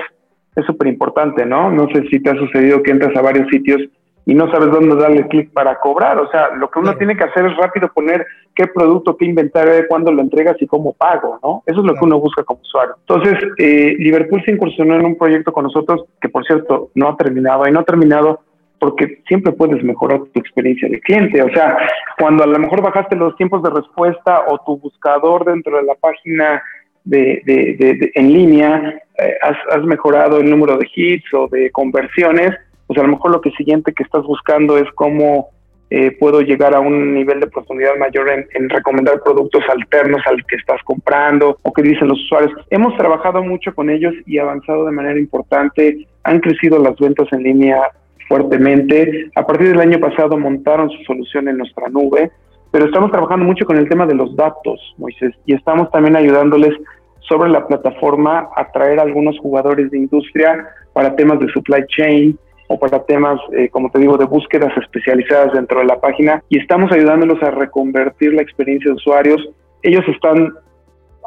[0.55, 1.71] es súper importante, ¿no?
[1.71, 3.81] No sé si te ha sucedido que entras a varios sitios
[4.27, 6.19] y no sabes dónde darle clic para cobrar.
[6.19, 9.87] O sea, lo que uno tiene que hacer es rápido poner qué producto, qué inventario,
[9.88, 11.62] cuándo lo entregas y cómo pago, ¿no?
[11.64, 12.97] Eso es lo que uno busca como usuario.
[13.09, 17.17] Entonces, eh, Liverpool se incursionó en un proyecto con nosotros que, por cierto, no ha
[17.17, 18.41] terminado y no ha terminado
[18.79, 21.43] porque siempre puedes mejorar tu experiencia de cliente.
[21.43, 21.77] O sea,
[22.19, 25.95] cuando a lo mejor bajaste los tiempos de respuesta o tu buscador dentro de la
[25.95, 26.62] página
[27.05, 32.51] de, de, en línea, eh, has, mejorado el número de hits o de conversiones,
[32.87, 35.49] pues a lo mejor lo que siguiente que estás buscando es cómo
[35.91, 40.45] eh, puedo llegar a un nivel de profundidad mayor en, en, recomendar productos alternos al
[40.45, 42.53] que estás comprando o que dicen los usuarios.
[42.69, 46.07] Hemos trabajado mucho con ellos y avanzado de manera importante.
[46.25, 47.91] Han crecido las ventas en línea
[48.29, 49.31] fuertemente.
[49.35, 52.31] A partir del año pasado montaron su solución en nuestra nube,
[52.71, 56.75] pero estamos trabajando mucho con el tema de los datos, Moisés, y estamos también ayudándoles
[57.21, 62.38] sobre la plataforma a traer a algunos jugadores de industria para temas de supply chain
[62.69, 66.59] o para temas, eh, como te digo, de búsquedas especializadas dentro de la página y
[66.59, 69.49] estamos ayudándolos a reconvertir la experiencia de usuarios.
[69.83, 70.53] Ellos están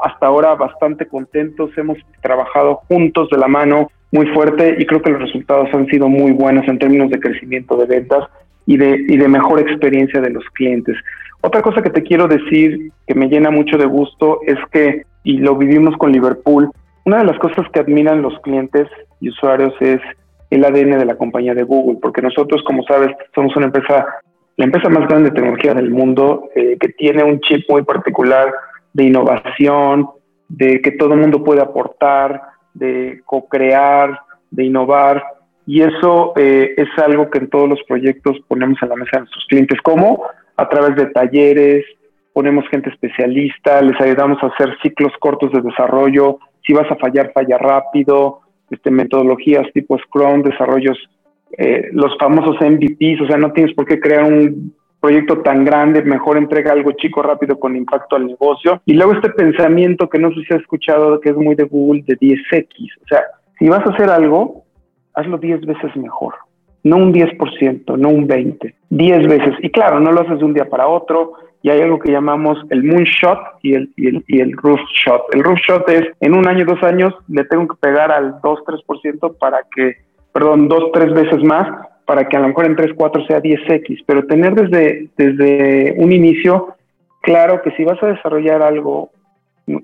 [0.04, 5.12] hasta ahora bastante contentos, hemos trabajado juntos de la mano muy fuerte y creo que
[5.12, 8.28] los resultados han sido muy buenos en términos de crecimiento de ventas
[8.66, 10.98] y de, y de mejor experiencia de los clientes.
[11.42, 15.38] Otra cosa que te quiero decir que me llena mucho de gusto es que, y
[15.38, 16.70] lo vivimos con Liverpool,
[17.06, 18.88] una de las cosas que admiran los clientes
[19.20, 20.00] y usuarios es
[20.52, 24.06] el ADN de la compañía de Google, porque nosotros, como sabes, somos una empresa
[24.58, 28.54] la empresa más grande de tecnología del mundo, eh, que tiene un chip muy particular
[28.94, 30.08] de innovación,
[30.50, 32.42] de que todo el mundo puede aportar,
[32.74, 35.24] de co-crear, de innovar.
[35.66, 39.20] Y eso eh, es algo que en todos los proyectos ponemos en la mesa de
[39.20, 40.24] nuestros clientes, como
[40.58, 41.86] a través de talleres,
[42.34, 47.32] ponemos gente especialista, les ayudamos a hacer ciclos cortos de desarrollo, si vas a fallar,
[47.34, 50.98] falla rápido, este, metodologías tipo Scrum, desarrollos,
[51.58, 56.04] eh, los famosos MVPs, o sea, no tienes por qué crear un proyecto tan grande,
[56.04, 58.82] mejor entrega algo chico rápido con impacto al negocio.
[58.86, 62.04] Y luego este pensamiento que no sé si has escuchado, que es muy de Google,
[62.06, 62.90] de 10X.
[63.04, 63.24] O sea,
[63.58, 64.64] si vas a hacer algo,
[65.16, 66.36] hazlo 10 veces mejor.
[66.84, 69.56] No un 10%, no un 20%, 10 veces.
[69.62, 71.34] Y claro, no lo haces de un día para otro.
[71.64, 75.22] Y hay algo que llamamos el moonshot y el, y el, y roof shot.
[75.34, 79.38] El roof shot es en un año, dos años, le tengo que pegar al 2-3%
[79.38, 79.98] para que,
[80.34, 81.68] perdón, dos, tres veces más
[82.06, 86.12] para que a lo mejor en 3, 4 sea 10X, pero tener desde, desde un
[86.12, 86.76] inicio
[87.22, 89.12] claro que si vas a desarrollar algo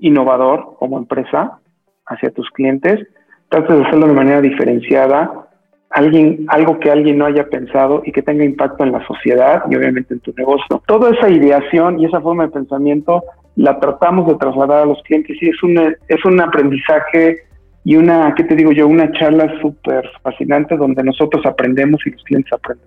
[0.01, 1.59] innovador como empresa
[2.05, 3.07] hacia tus clientes,
[3.49, 5.47] trates de hacerlo de manera diferenciada,
[5.89, 9.75] alguien, algo que alguien no haya pensado y que tenga impacto en la sociedad y
[9.75, 10.81] obviamente en tu negocio.
[10.85, 13.23] Toda esa ideación y esa forma de pensamiento
[13.55, 15.77] la tratamos de trasladar a los clientes y es un,
[16.07, 17.46] es un aprendizaje
[17.87, 18.85] y una, ¿qué te digo yo?
[18.85, 22.85] Una charla súper fascinante donde nosotros aprendemos y los clientes aprenden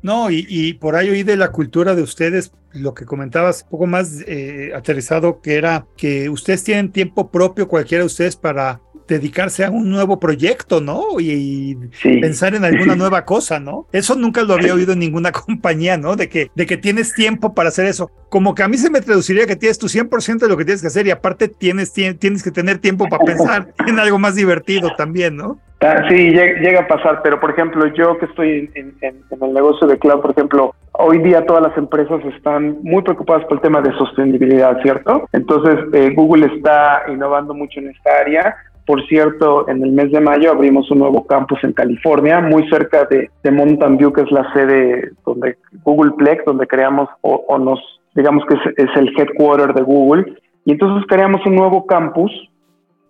[0.00, 3.86] No, y, por ahí oí de la cultura de ustedes, lo que comentabas, un poco
[3.86, 8.80] más eh, aterrizado, que era que ustedes tienen tiempo propio, cualquiera de ustedes, para
[9.12, 11.20] dedicarse a un nuevo proyecto, ¿no?
[11.20, 13.86] Y, pensar en alguna nueva cosa, ¿no?
[13.92, 16.16] Eso nunca lo había oído en ninguna compañía, ¿no?
[16.16, 18.10] De que, de que tienes tiempo para hacer eso.
[18.28, 20.80] Como que a mí se me traduciría que tienes tu 100% de lo que tienes
[20.80, 24.94] que hacer y aparte tienes, tienes que tener tiempo para pensar en algo más divertido
[24.96, 25.58] también, ¿no?
[25.82, 29.98] Ah, sí, llega a pasar, pero por ejemplo, yo que estoy en, el negocio de
[29.98, 33.92] cloud, por ejemplo, hoy día todas las empresas están muy preocupadas por el tema de
[33.94, 35.28] sostenibilidad, ¿cierto?
[35.32, 38.56] Entonces, eh, Google está innovando mucho en esta área.
[38.86, 43.04] Por cierto, en el mes de mayo abrimos un nuevo campus en California, muy cerca
[43.04, 47.80] de, Mountain View, que es la sede donde Google Plex, donde creamos o, nos,
[48.14, 50.34] digamos que es, el headquarter de Google.
[50.64, 52.32] Y entonces creamos un nuevo campus,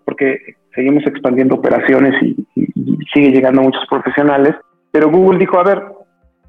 [0.05, 0.39] porque
[0.75, 4.55] seguimos expandiendo operaciones y, y sigue llegando muchos profesionales.
[4.91, 5.83] Pero Google dijo, a ver,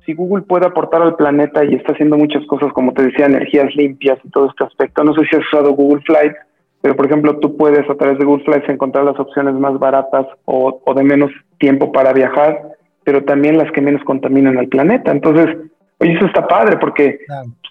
[0.05, 3.73] si Google puede aportar al planeta y está haciendo muchas cosas, como te decía, energías
[3.75, 6.33] limpias y todo este aspecto, no sé si has usado Google Flight,
[6.83, 10.27] pero por ejemplo tú puedes a través de Google Flights encontrar las opciones más baratas
[10.43, 12.61] o, de menos tiempo para viajar,
[13.05, 15.09] pero también las que menos contaminan al planeta.
[15.09, 15.47] Entonces,
[15.99, 17.19] oye, eso está padre porque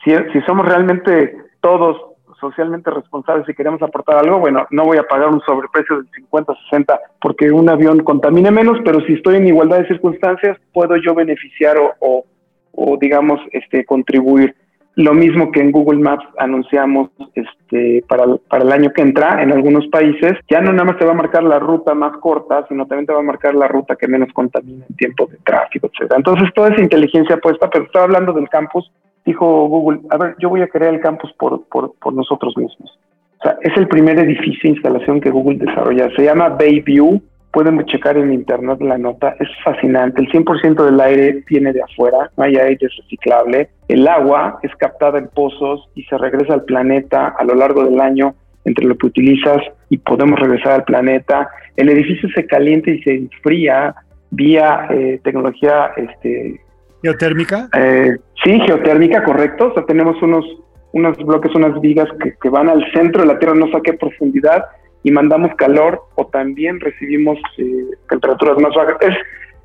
[0.03, 1.99] si, si somos realmente todos
[2.41, 6.55] socialmente responsables y queremos aportar algo, bueno, no voy a pagar un sobreprecio del 50,
[6.71, 11.15] 60 porque un avión contamine menos, pero si estoy en igualdad de circunstancias, puedo yo
[11.15, 12.25] beneficiar o, o,
[12.73, 14.57] o digamos, este, contribuir.
[14.95, 19.51] Lo mismo que en Google Maps anunciamos este, para, para, el año que entra en
[19.51, 22.87] algunos países, ya no nada más te va a marcar la ruta más corta, sino
[22.87, 26.13] también te va a marcar la ruta que menos contamina en tiempo de tráfico, etc.
[26.17, 28.93] Entonces, toda esa inteligencia puesta, pero estaba hablando del campus,
[29.25, 32.99] dijo Google, a ver, yo voy a crear el campus por, por, por nosotros mismos.
[33.41, 36.11] O sea, es el primer edificio de instalación que Google desarrolla.
[36.15, 37.21] Se llama Bayview
[37.53, 40.23] pueden checar en internet la nota, es fascinante.
[40.23, 43.69] El 100% del aire viene de afuera, no hay aire reciclable.
[43.89, 48.01] El agua es captada en pozos y se regresa al planeta a lo largo del
[48.01, 48.35] año
[48.65, 51.49] entre lo que utilizas y podemos regresar al planeta.
[51.77, 53.95] El edificio se calienta y se enfría
[54.31, 56.61] vía eh, tecnología este,
[57.03, 57.69] geotérmica.
[57.77, 59.69] Eh, sí, geotérmica, correcto.
[59.69, 60.45] O sea, tenemos unos,
[60.93, 63.81] unos bloques, unas vigas que, que van al centro de la Tierra, no sé a
[63.81, 64.65] qué profundidad,
[65.03, 68.97] y mandamos calor o también recibimos eh, temperaturas más bajas.
[69.01, 69.17] Es,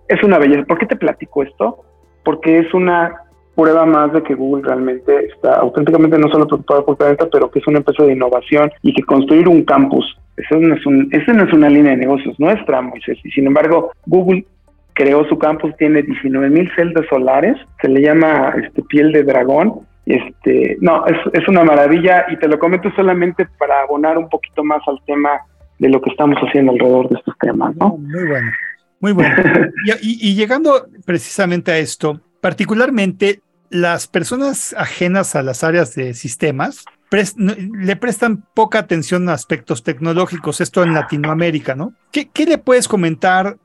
[0.08, 0.66] es una belleza.
[0.66, 1.84] ¿Por qué te platico esto?
[2.24, 3.14] Porque es una
[3.56, 7.50] prueba más de que Google realmente está auténticamente no solo preocupado por el planeta, pero
[7.50, 11.10] que es una empresa de innovación y que construir un campus, esa no es, un,
[11.10, 13.18] no es una línea de negocios nuestra, Moisés.
[13.24, 14.46] Y sin embargo, Google
[14.94, 19.87] creó su campus, tiene 19 mil celdas solares, se le llama este, piel de dragón,
[20.08, 24.64] este, no, es, es una maravilla y te lo comento solamente para abonar un poquito
[24.64, 25.42] más al tema
[25.80, 27.98] de lo que estamos haciendo alrededor de estos temas, ¿no?
[27.98, 28.52] Muy bueno,
[29.00, 29.36] muy bueno.
[30.02, 37.96] y, llegando precisamente a esto, particularmente las personas ajenas a las áreas de sistemas le
[37.96, 41.94] prestan poca atención a aspectos tecnológicos, esto en Latinoamérica, ¿no?
[42.12, 43.58] ¿Qué, qué le puedes comentar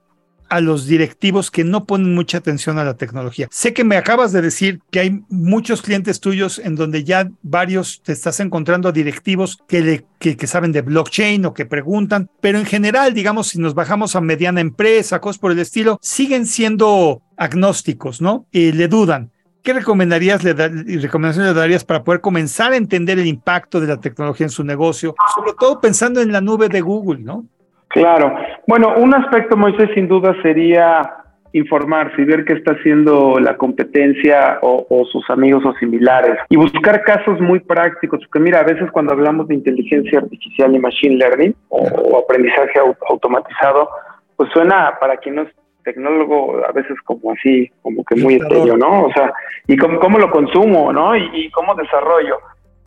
[0.53, 3.49] a los directivos que no ponen mucha atención a la tecnología.
[3.51, 8.03] Sé que me acabas de decir que hay muchos clientes tuyos en donde ya varios
[8.03, 12.67] te estás encontrando directivos que, le, que, saben de blockchain o que preguntan, pero en
[12.67, 18.21] general, digamos, si nos bajamos a mediana empresa, cosas por el estilo, siguen siendo agnósticos,
[18.21, 18.45] ¿no?
[18.53, 19.31] Y le dudan.
[19.63, 23.87] ¿qué recomendarías le y recomendaciones le darías para poder comenzar a entender el impacto de
[23.87, 27.47] la tecnología en su negocio, sobre todo pensando en la nube de Google, ¿no?
[27.89, 28.35] Claro.
[28.67, 31.23] Bueno, un aspecto, Moisés, sin duda sería
[31.53, 37.03] informarse y ver qué está haciendo la competencia o, sus amigos o similares y buscar
[37.03, 41.55] casos muy prácticos, porque mira, a veces cuando hablamos de inteligencia artificial y machine learning
[41.69, 43.89] o, aprendizaje automatizado,
[44.37, 45.49] pues suena para quien no es
[45.85, 49.05] tecnólogo a veces como así, como que muy estéreo, ¿no?
[49.05, 49.33] O sea,
[49.67, 51.17] y cómo, cómo lo consumo, ¿no?
[51.17, 52.39] Y, cómo desarrollo.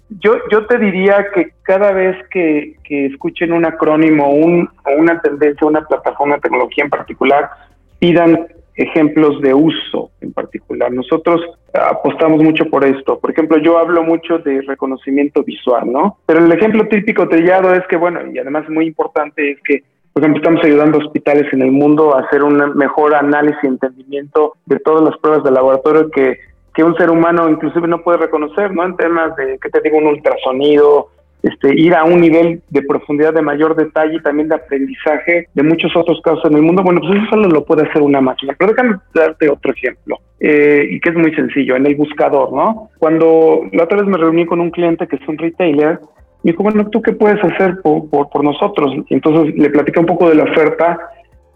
[0.09, 5.19] Yo, yo te diría que cada vez que, que escuchen un acrónimo un, o una
[5.21, 7.49] tendencia, una plataforma de tecnología en particular,
[7.99, 10.91] pidan ejemplos de uso en particular.
[10.91, 11.41] Nosotros
[11.73, 13.19] apostamos mucho por esto.
[13.19, 16.17] Por ejemplo, yo hablo mucho de reconocimiento visual, ¿no?
[16.25, 20.21] Pero el ejemplo típico trillado es que, bueno, y además muy importante es que, por
[20.21, 24.53] ejemplo, estamos ayudando a hospitales en el mundo a hacer un mejor análisis y entendimiento
[24.65, 26.37] de todas las pruebas de laboratorio que,
[26.75, 28.85] que un ser humano inclusive no puede reconocer, ¿no?
[28.85, 29.97] En temas de, ¿qué te digo?
[29.97, 31.09] Un ultrasonido,
[31.41, 35.63] este, ir a un nivel de profundidad de mayor detalle y también de aprendizaje de
[35.63, 38.55] muchos otros casos en el mundo, bueno, pues eso solo lo puede hacer una máquina.
[38.57, 42.89] Pero déjame darte otro ejemplo, eh, y que es muy sencillo, en el buscador, ¿no?
[42.97, 45.99] Cuando la otra vez me reuní con un cliente que es un retailer,
[46.43, 48.93] me dijo, bueno, ¿tú qué puedes hacer por, por, por nosotros?
[49.07, 50.97] Y entonces le platicé un poco de la oferta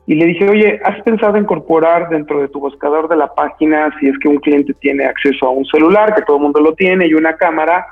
[0.10, 4.08] y le dije, oye, ¿has pensado incorporar dentro de tu buscador de la página, si
[4.08, 7.06] es que un cliente tiene acceso a un celular, que todo el mundo lo tiene,
[7.06, 7.86] y una cámara,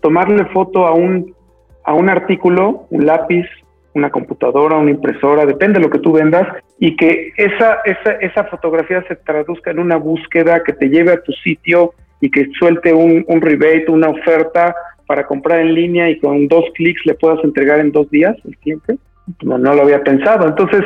[0.00, 1.34] tomarle foto a un
[1.82, 3.44] a un artículo, un lápiz,
[3.92, 6.46] una computadora, una impresora, depende de lo que tú vendas,
[6.78, 11.22] y que esa, esa, esa fotografía se traduzca en una búsqueda que te lleve a
[11.22, 14.76] tu sitio y que suelte un, un rebate, una oferta
[15.08, 18.56] para comprar en línea y con dos clics le puedas entregar en dos días al
[18.58, 18.96] cliente.
[19.42, 20.46] No, no lo había pensado.
[20.46, 20.82] Entonces,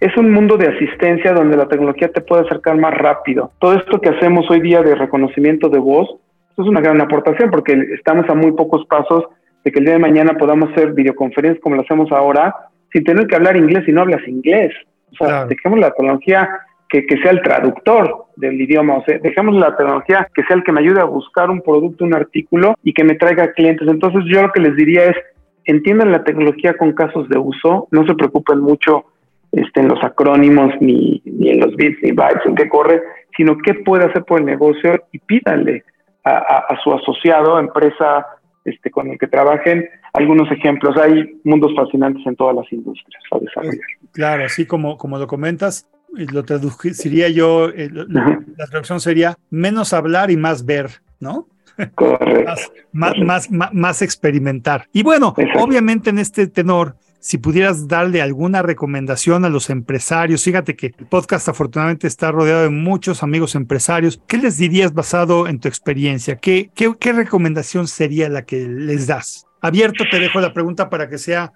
[0.00, 3.52] es un mundo de asistencia donde la tecnología te puede acercar más rápido.
[3.58, 6.08] Todo esto que hacemos hoy día de reconocimiento de voz,
[6.56, 9.24] es una gran aportación porque estamos a muy pocos pasos
[9.62, 12.54] de que el día de mañana podamos hacer videoconferencias como lo hacemos ahora,
[12.92, 14.72] sin tener que hablar inglés si no hablas inglés.
[15.12, 16.48] O sea, dejemos la tecnología
[16.88, 20.64] que, que, sea el traductor del idioma, o sea, dejemos la tecnología que sea el
[20.64, 23.86] que me ayude a buscar un producto, un artículo y que me traiga clientes.
[23.86, 25.16] Entonces yo lo que les diría es,
[25.64, 29.04] entiendan la tecnología con casos de uso, no se preocupen mucho
[29.52, 33.02] este, en los acrónimos, ni, ni en los bits, ni bytes, en qué corre,
[33.36, 35.84] sino qué puede hacer por el negocio y pídale
[36.24, 36.36] a,
[36.68, 38.26] a su asociado, empresa,
[38.64, 40.96] este, con el que trabajen algunos ejemplos.
[40.96, 43.80] Hay mundos fascinantes en todas las industrias a desarrollar.
[44.12, 50.30] Claro, así como, como lo comentas, lo traduciría yo, eh, la traducción sería menos hablar
[50.30, 51.46] y más ver, ¿no?
[51.94, 52.52] Correcto.
[52.92, 54.86] más, más, más, más, experimentar.
[54.92, 60.74] Y bueno, obviamente en este tenor, si pudieras darle alguna recomendación a los empresarios, fíjate
[60.74, 65.60] que el podcast afortunadamente está rodeado de muchos amigos empresarios, ¿qué les dirías basado en
[65.60, 66.36] tu experiencia?
[66.36, 69.46] ¿Qué, qué, recomendación sería la que les das?
[69.60, 71.52] Abierto te dejo la pregunta para que sea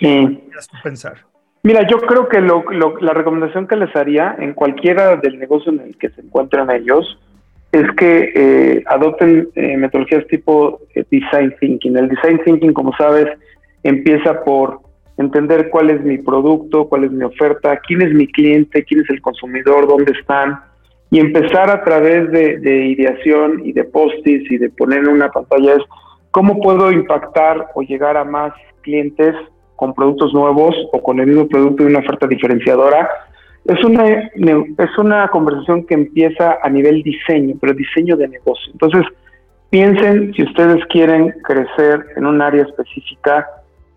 [0.00, 0.42] sí.
[0.82, 1.18] pensar.
[1.62, 5.96] Mira, yo creo que la recomendación que les haría en cualquiera del negocio en el
[5.96, 7.18] que se encuentren ellos
[7.70, 11.96] es que eh, adopten eh, metodologías tipo eh, design thinking.
[11.96, 13.28] El design thinking, como sabes,
[13.82, 14.81] empieza por
[15.18, 19.10] entender cuál es mi producto, cuál es mi oferta, quién es mi cliente, quién es
[19.10, 20.60] el consumidor, dónde están,
[21.12, 25.74] y empezar a través de, ideación y de postis y de poner en una pantalla
[25.74, 25.82] es
[26.30, 29.34] cómo puedo impactar o llegar a más clientes
[29.76, 33.10] con productos nuevos o con el mismo producto y una oferta diferenciadora.
[33.66, 38.72] Es una, es una conversación que empieza a nivel diseño, pero diseño de negocio.
[38.72, 39.04] Entonces,
[39.68, 43.46] piensen si ustedes quieren crecer en un área específica,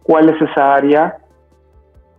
[0.05, 1.17] cuál es esa área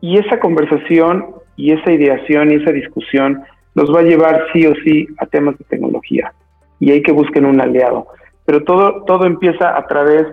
[0.00, 3.42] y esa conversación y esa ideación y esa discusión
[3.74, 6.32] los va a llevar sí o sí a temas de tecnología
[6.80, 8.08] y hay que busquen un aliado.
[8.44, 10.26] Pero todo, todo empieza a través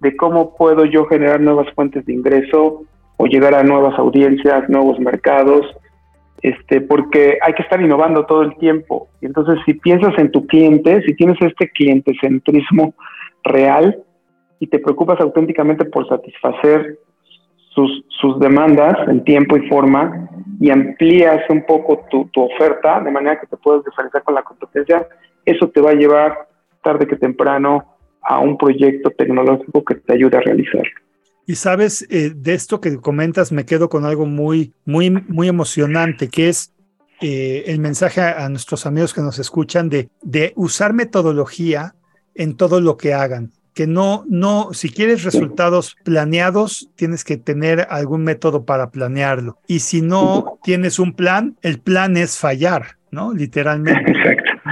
[0.00, 2.82] de cómo puedo yo generar nuevas fuentes de ingreso
[3.16, 5.66] o llegar a nuevas audiencias, nuevos mercados,
[6.42, 9.08] este, porque hay que estar innovando todo el tiempo.
[9.20, 12.94] Y entonces, si piensas en tu cliente, si tienes este cliente centrismo
[13.42, 13.98] real,
[14.60, 16.98] y te preocupas auténticamente por satisfacer
[17.74, 20.28] sus, sus demandas en tiempo y forma
[20.60, 24.42] y amplías un poco tu, tu oferta de manera que te puedas diferenciar con la
[24.42, 25.08] competencia,
[25.46, 26.46] eso te va a llevar
[26.84, 30.82] tarde que temprano a un proyecto tecnológico que te ayude a realizar.
[31.46, 36.28] Y sabes, eh, de esto que comentas, me quedo con algo muy, muy, muy emocionante,
[36.28, 36.74] que es
[37.22, 41.94] eh, el mensaje a, a, nuestros amigos que nos escuchan de, de usar metodología
[42.34, 47.86] en todo lo que hagan que no, no, si quieres resultados planeados, tienes que tener
[47.90, 49.58] algún método para planearlo.
[49.66, 53.32] Y si no tienes un plan, el plan es fallar, ¿no?
[53.32, 54.12] Literalmente.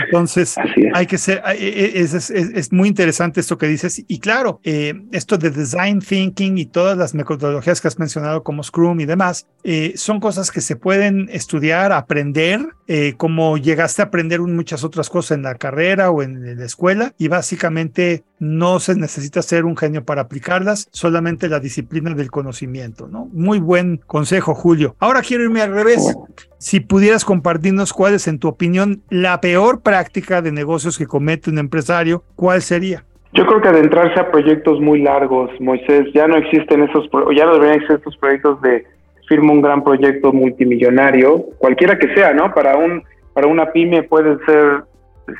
[0.05, 0.57] Entonces,
[0.95, 4.03] hay que ser, e, e, es, es, muy interesante esto que dices.
[4.09, 8.63] Y claro, eh, esto de design thinking y todas las metodologías que has mencionado como
[8.63, 14.07] Scrum y demás, eh, son cosas que se pueden estudiar, aprender, eh, como llegaste a
[14.07, 17.15] aprender muchas otras cosas en la carrera o en la escuela.
[17.19, 23.09] Y básicamente no se necesita ser un genio para aplicarlas, solamente la disciplina del conocimiento,
[23.09, 23.29] ¿no?
[23.33, 24.95] Muy buen consejo, Julio.
[24.99, 26.17] Ahora quiero irme al revés.
[26.59, 31.51] Si pudieras compartirnos cuál es, en tu opinión, la peor práctica de negocios que comete
[31.51, 33.05] un empresario, ¿cuál sería?
[33.35, 37.53] Yo creo que adentrarse a proyectos muy largos, Moisés, ya no existen esos, ya no
[37.53, 38.85] deberían existir estos proyectos de
[39.29, 42.53] firma un gran proyecto multimillonario, cualquiera que sea, ¿no?
[42.55, 43.03] Para un
[43.35, 44.83] para una pyme puede ser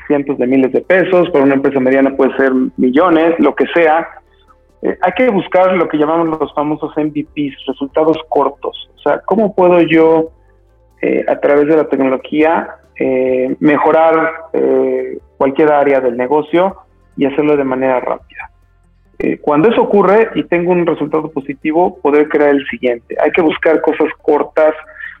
[0.07, 4.07] cientos de miles de pesos, para una empresa mediana puede ser millones, lo que sea.
[4.81, 8.89] Eh, hay que buscar lo que llamamos los famosos MVPs, resultados cortos.
[8.95, 10.31] O sea, ¿cómo puedo yo,
[11.01, 12.69] eh, a través de la tecnología,
[12.99, 14.33] eh, mejorar
[15.37, 16.75] cualquier área del negocio
[17.15, 18.45] y hacerlo de manera rápida?
[19.41, 23.17] cuando eso ocurre y tengo un resultado positivo, poder crear el siguiente.
[23.21, 24.73] Hay que buscar cosas cortas,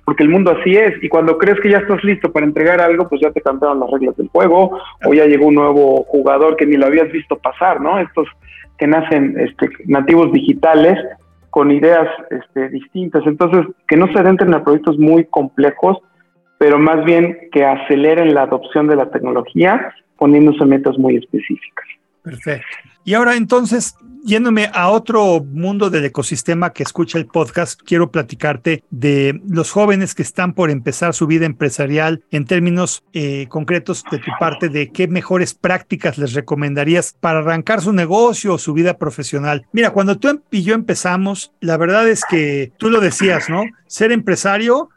[0.09, 1.03] porque el mundo así es.
[1.03, 3.91] Y cuando crees que ya estás listo para entregar algo, pues ya te cambiaron las
[3.91, 7.79] reglas del juego, o ya llegó un nuevo jugador que ni lo habías visto pasar,
[7.79, 7.99] ¿no?
[7.99, 8.27] Estos
[8.79, 10.97] que nacen este, nativos digitales
[11.51, 13.21] con ideas este, distintas.
[13.27, 15.99] Entonces, que no se adentren a proyectos muy complejos,
[16.57, 21.85] pero más bien que aceleren la adopción de la tecnología poniéndose metas muy específicas.
[22.23, 22.65] Perfecto.
[23.03, 28.83] Y ahora entonces, yéndome a otro mundo del ecosistema que escucha el podcast, quiero platicarte
[28.89, 34.19] de los jóvenes que están por empezar su vida empresarial en términos eh, concretos de
[34.19, 38.97] tu parte, de qué mejores prácticas les recomendarías para arrancar su negocio o su vida
[38.97, 39.65] profesional.
[39.71, 43.63] Mira, cuando tú y yo empezamos, la verdad es que tú lo decías, ¿no?
[43.87, 44.89] Ser empresario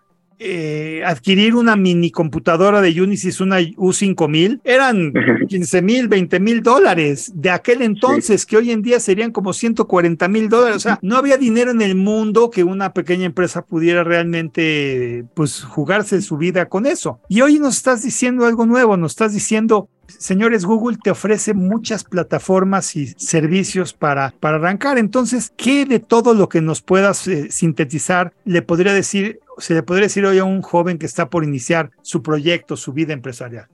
[0.45, 5.13] eh, adquirir una mini computadora de Unisys, una U5000, eran
[5.49, 10.29] 15 mil, 20 mil dólares de aquel entonces, que hoy en día serían como 140
[10.29, 10.77] mil dólares.
[10.77, 15.63] O sea, no había dinero en el mundo que una pequeña empresa pudiera realmente, pues,
[15.63, 17.21] jugarse su vida con eso.
[17.29, 19.89] Y hoy nos estás diciendo algo nuevo, nos estás diciendo,
[20.19, 24.99] señores, Google te ofrece muchas plataformas y servicios para, para arrancar.
[24.99, 29.83] Entonces, ¿qué de todo lo que nos puedas eh, sintetizar le podría decir, se le
[29.83, 33.67] podría decir hoy a un joven que está por iniciar su proyecto, su vida empresarial?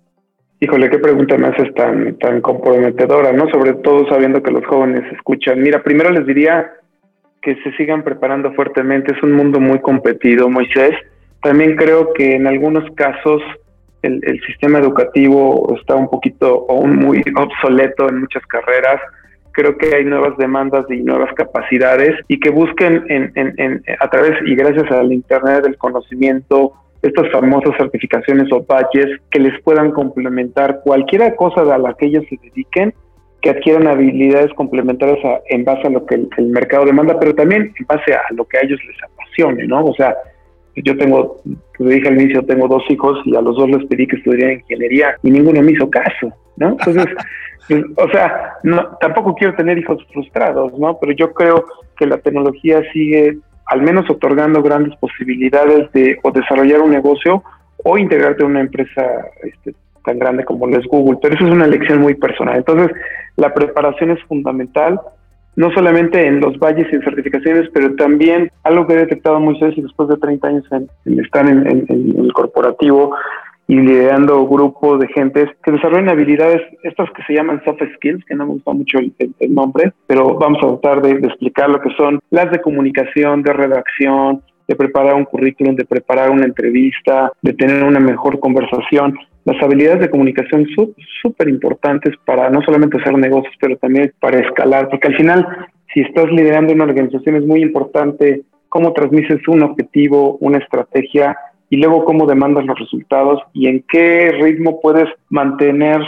[0.60, 3.48] Híjole, qué pregunta más es tan, tan comprometedora, ¿no?
[3.50, 5.60] Sobre todo sabiendo que los jóvenes escuchan.
[5.60, 6.72] Mira, primero les diría
[7.42, 9.12] que se sigan preparando fuertemente.
[9.14, 10.94] Es un mundo muy competido, Moisés.
[11.42, 13.40] También creo que en algunos casos
[14.02, 19.00] el, sistema educativo está un poquito o muy obsoleto en muchas carreras.
[19.58, 24.54] Creo que hay nuevas demandas y nuevas capacidades y que busquen en, a través y
[24.54, 31.34] gracias al Internet del conocimiento estas famosas certificaciones o badges que les puedan complementar cualquier
[31.34, 32.94] cosa a la que ellos se dediquen,
[33.42, 37.72] que adquieran habilidades complementarias en base a lo que el, el, mercado demanda, pero también
[37.76, 39.86] en base a lo que a ellos les apasione, ¿no?
[39.86, 40.14] O sea,
[40.76, 41.38] yo tengo,
[41.76, 44.60] como dije al inicio, tengo dos hijos y a los dos les pedí que estudiaran
[44.60, 46.70] ingeniería y ninguno me hizo caso, ¿no?
[46.70, 47.06] Entonces,
[47.68, 50.98] pues, o sea, no, tampoco quiero tener hijos frustrados, ¿no?
[51.00, 51.64] Pero yo creo
[51.96, 57.42] que la tecnología sigue al menos otorgando grandes posibilidades de o desarrollar un negocio
[57.84, 59.02] o integrarte en una empresa
[59.42, 61.18] este, tan grande como lo es Google.
[61.20, 62.56] Pero eso es una elección muy personal.
[62.56, 62.96] Entonces,
[63.36, 64.98] la preparación es fundamental
[65.58, 69.70] no solamente en los valles y en certificaciones, pero también algo que he detectado muchas
[69.70, 73.12] veces después de 30 años en, estar en, el corporativo
[73.68, 78.34] y liderando grupos de gentes que desarrollan habilidades, estas que se llaman soft skills, que
[78.34, 82.18] no me gusta mucho el, nombre, pero vamos a tratar de, explicar lo que son
[82.30, 87.84] las de comunicación, de redacción, de preparar un currículum, de preparar una entrevista, de tener
[87.84, 89.18] una mejor conversación.
[89.44, 94.40] Las habilidades de comunicación son súper importantes para no solamente hacer negocios, pero también para
[94.40, 95.46] escalar, porque al final,
[95.92, 101.36] si estás liderando una organización, es muy importante cómo transmites un objetivo, una estrategia
[101.70, 106.00] y luego cómo demandas los resultados y en qué ritmo puedes mantener,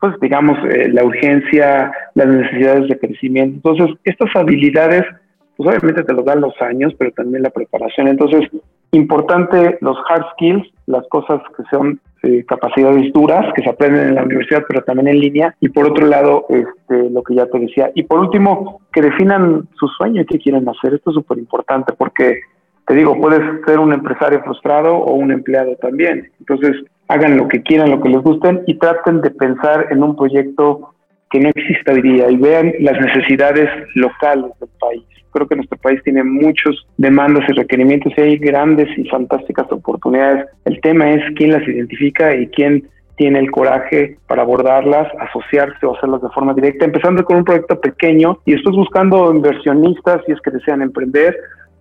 [0.00, 3.70] pues digamos, eh, la urgencia, las necesidades de crecimiento.
[3.70, 5.04] Entonces, estas habilidades
[5.56, 8.08] pues obviamente te lo dan los años, pero también la preparación.
[8.08, 8.48] Entonces,
[8.92, 14.14] importante los hard skills, las cosas que son eh, capacidades duras, que se aprenden en
[14.16, 15.54] la universidad, pero también en línea.
[15.60, 17.90] Y por otro lado, este, lo que ya te decía.
[17.94, 20.94] Y por último, que definan su sueño y qué quieren hacer.
[20.94, 22.40] Esto es súper importante porque,
[22.86, 26.30] te digo, puedes ser un empresario frustrado o un empleado también.
[26.38, 30.16] Entonces, hagan lo que quieran, lo que les gusten y traten de pensar en un
[30.16, 30.94] proyecto
[31.30, 35.04] que no exista hoy día y vean las necesidades locales del país
[35.36, 40.46] creo que nuestro país tiene muchos demandas y requerimientos y hay grandes y fantásticas oportunidades.
[40.64, 45.96] El tema es quién las identifica y quién tiene el coraje para abordarlas, asociarse o
[45.96, 50.40] hacerlas de forma directa, empezando con un proyecto pequeño y después buscando inversionistas si es
[50.40, 51.36] que desean emprender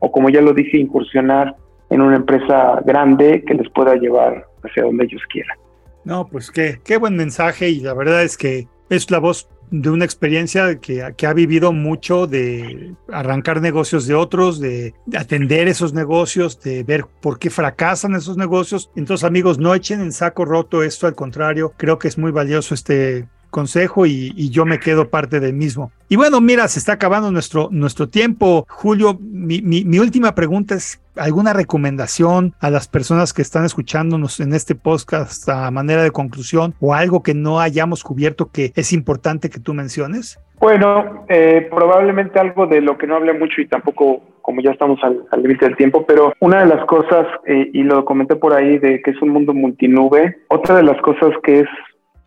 [0.05, 1.55] o como ya lo dije, incursionar
[1.89, 5.57] en una empresa grande que les pueda llevar hacia donde ellos quieran.
[6.03, 9.89] No, pues qué, qué buen mensaje y la verdad es que es la voz de
[9.89, 15.67] una experiencia que, que, ha vivido mucho de arrancar negocios de otros, de, de, atender
[15.67, 18.91] esos negocios, de ver por qué fracasan esos negocios.
[18.95, 22.75] Entonces, amigos, no echen en saco roto esto, al contrario, creo que es muy valioso
[22.75, 25.91] este consejo y, yo me quedo parte del mismo.
[26.09, 28.65] Y bueno, mira, se está acabando nuestro, nuestro tiempo.
[28.67, 34.75] Julio, mi, última pregunta es, ¿alguna recomendación a las personas que están escuchándonos en este
[34.75, 39.61] podcast a manera de conclusión o algo que no hayamos cubierto que es importante que
[39.61, 40.37] tú menciones?
[40.59, 44.99] Bueno, eh, probablemente algo de lo que no hablé mucho y tampoco como ya estamos
[45.03, 48.77] al límite del tiempo, pero una de las cosas, eh, y lo comenté por ahí,
[48.77, 51.67] de que es un mundo multinube, otra de las cosas que es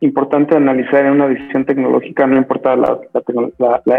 [0.00, 2.98] importante analizar en una decisión tecnológica, no importa la,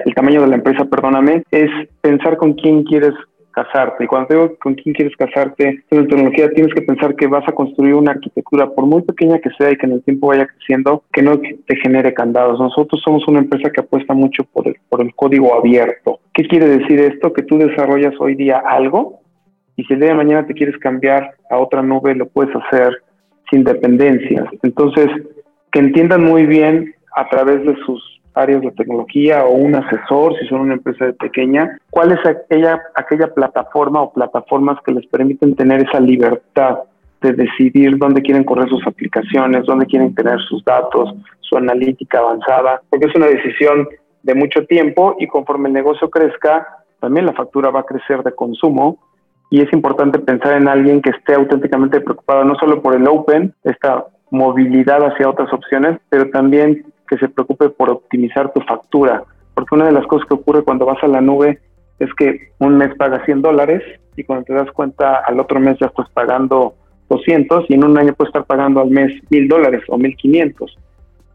[0.05, 1.69] el tamaño de la empresa, perdóname, es
[2.01, 3.13] pensar con quién quieres
[3.51, 4.03] casarte.
[4.03, 7.51] Y cuando digo con quién quieres casarte en tecnología, tienes que pensar que vas a
[7.51, 11.03] construir una arquitectura, por muy pequeña que sea y que en el tiempo vaya creciendo,
[11.11, 12.59] que no te genere candados.
[12.59, 16.19] Nosotros somos una empresa que apuesta mucho por el, por el código abierto.
[16.33, 17.33] ¿Qué quiere decir esto?
[17.33, 19.19] Que tú desarrollas hoy día algo
[19.75, 23.01] y si el día de mañana te quieres cambiar a otra nube, lo puedes hacer
[23.49, 24.45] sin dependencias.
[24.61, 25.07] Entonces,
[25.71, 28.01] que entiendan muy bien a través de sus
[28.33, 33.33] áreas de tecnología o un asesor, si son una empresa pequeña, cuál es aquella, aquella
[33.33, 36.79] plataforma o plataformas que les permiten tener esa libertad
[37.21, 42.81] de decidir dónde quieren correr sus aplicaciones, dónde quieren tener sus datos, su analítica avanzada,
[42.89, 43.87] porque es una decisión
[44.23, 46.65] de mucho tiempo y conforme el negocio crezca,
[46.99, 48.99] también la factura va a crecer de consumo.
[49.51, 53.53] Y es importante pensar en alguien que esté auténticamente preocupado no solo por el open,
[53.63, 59.23] esta movilidad hacia otras opciones, pero también que se preocupe por optimizar tu factura,
[59.53, 61.59] porque una de las cosas que ocurre cuando vas a la nube
[61.99, 63.81] es que un mes pagas 100 dólares
[64.15, 66.75] y cuando te das cuenta al otro mes ya estás pagando
[67.09, 70.77] 200 y en un año puedes estar pagando al mes 1000 dólares o 1500.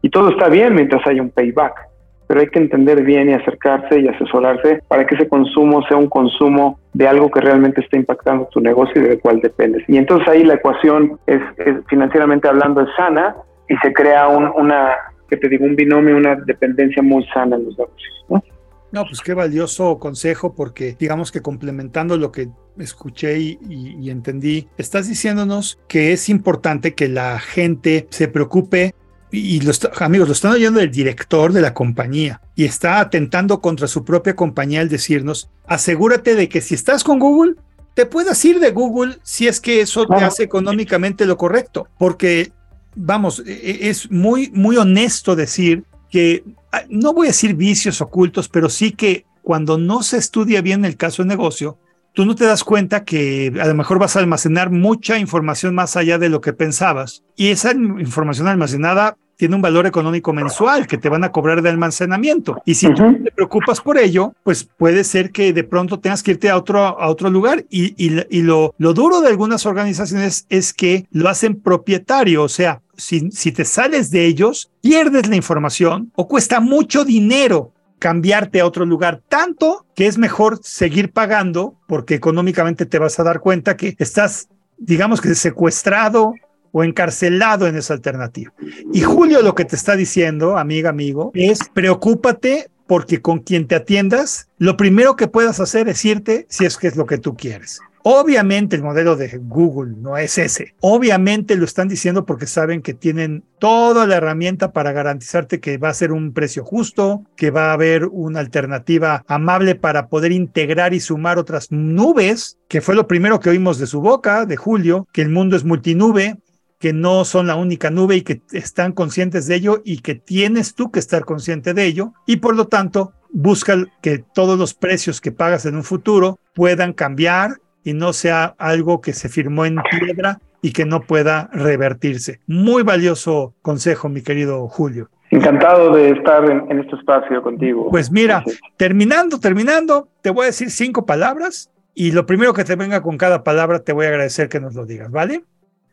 [0.01, 1.87] Y todo está bien mientras hay un payback,
[2.27, 6.09] pero hay que entender bien y acercarse y asesorarse para que ese consumo sea un
[6.09, 9.83] consumo de algo que realmente está impactando tu negocio y del cual dependes.
[9.87, 13.35] Y entonces ahí la ecuación es, es financieramente hablando es sana
[13.69, 14.93] y se crea un, una,
[15.29, 18.43] que te digo, un binomio, una dependencia muy sana en los negocios, ¿no?
[18.91, 22.47] No, pues qué valioso consejo, porque digamos que complementando lo que
[22.77, 28.95] escuché y, y, y, entendí, estás diciéndonos que es importante que la gente se preocupe.
[29.37, 33.87] Y los amigos, lo están oyendo el director de la compañía y está atentando contra
[33.87, 37.55] su propia compañía al decirnos, asegúrate de que si estás con Google,
[37.93, 42.51] te puedas ir de Google si es que eso te hace económicamente lo correcto, porque
[42.95, 46.43] vamos, es muy, muy honesto decir que,
[46.89, 50.97] no voy a decir vicios ocultos, pero sí que cuando no se estudia bien el
[50.97, 51.77] caso de negocio,
[52.13, 55.95] tú no te das cuenta que a lo mejor vas a almacenar mucha información más
[55.95, 57.23] allá de lo que pensabas.
[57.35, 61.69] Y esa información almacenada tiene un valor económico mensual que te van a cobrar de
[61.69, 62.61] almacenamiento.
[62.65, 63.17] Y si uh -huh.
[63.17, 66.57] tú te preocupas por ello, pues puede ser que de pronto tengas que irte a
[66.57, 67.65] otro, a otro lugar.
[67.69, 72.49] Y, y, y lo, lo duro de algunas organizaciones es que lo hacen propietario, o
[72.49, 78.59] sea, si, si te sales de ellos, pierdes la información o cuesta mucho dinero cambiarte
[78.59, 83.39] a otro lugar, tanto que es mejor seguir pagando porque económicamente te vas a dar
[83.39, 86.33] cuenta que estás, digamos que secuestrado
[86.77, 88.51] o encarcelado en esa alternativa.
[88.91, 93.75] Y Julio lo que te está diciendo, amiga, amigo, es preocúpate porque con quien te
[93.75, 97.37] atiendas, lo primero que puedas hacer es irte si es que es lo que tú
[97.37, 97.79] quieres.
[98.03, 100.75] Obviamente el modelo de Google no es ese.
[100.81, 105.89] Obviamente lo están diciendo porque saben que tienen toda la herramienta para garantizarte que va
[105.89, 110.93] a ser un precio justo, que va a haber una alternativa amable para poder integrar
[110.93, 115.07] y sumar otras nubes, que fue lo primero que oímos de su boca, de Julio,
[115.13, 116.35] que el mundo es multinube,
[116.79, 120.75] que no son la única nube y que están conscientes de ello y que tienes
[120.75, 125.21] tú que estar consciente de ello y por lo tanto busca que todos los precios
[125.21, 129.77] que pagas en un futuro puedan cambiar y no sea algo que se firmó en
[129.99, 132.39] piedra y que no pueda revertirse.
[132.47, 135.09] Muy valioso consejo, mi querido Julio.
[135.29, 137.89] Encantado de estar en, en este espacio contigo.
[137.91, 138.43] Pues mira,
[138.77, 143.17] terminando, terminando, te voy a decir cinco palabras y lo primero que te venga con
[143.17, 145.43] cada palabra te voy a agradecer que nos lo digas, ¿vale?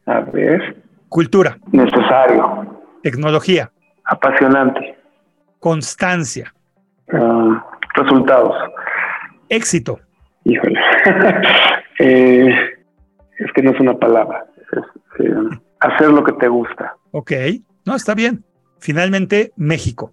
[0.07, 0.77] A ver.
[1.09, 1.59] Cultura.
[1.71, 2.81] Necesario.
[3.03, 3.71] Tecnología.
[4.05, 4.97] Apasionante.
[5.59, 6.53] Constancia.
[7.13, 7.55] Uh,
[7.95, 8.57] resultados.
[9.49, 10.01] Éxito.
[10.45, 10.81] Híjole.
[11.99, 12.49] eh,
[13.39, 14.47] es que no es una palabra.
[14.73, 16.97] Es, eh, hacer lo que te gusta.
[17.13, 17.33] Ok.
[17.85, 18.45] No, está bien.
[18.79, 20.13] Finalmente, México.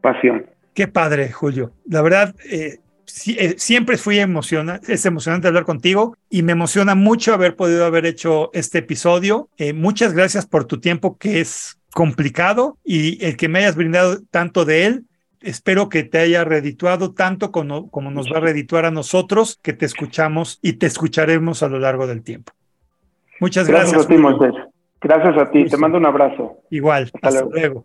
[0.00, 0.46] Pasión.
[0.74, 1.72] Qué padre, Julio.
[1.88, 2.80] La verdad, eh, eh,
[3.10, 8.50] siempre fui emocionante, es emocionante hablar contigo y me emociona mucho haber podido haber hecho
[8.52, 9.48] este episodio.
[9.58, 14.18] Eh, muchas gracias por tu tiempo que es complicado y el que me hayas brindado
[14.30, 15.04] tanto de él.
[15.40, 19.72] Espero que te haya redituado tanto como, como nos va a redituar a nosotros, que
[19.72, 22.52] te escuchamos y te escucharemos a lo largo del tiempo.
[23.40, 23.92] Muchas gracias.
[23.92, 24.54] Gracias a ti, Moisés.
[25.00, 25.64] Gracias a ti.
[25.64, 26.58] Te mando un abrazo.
[26.70, 27.10] Igual.
[27.22, 27.84] Hasta, luego.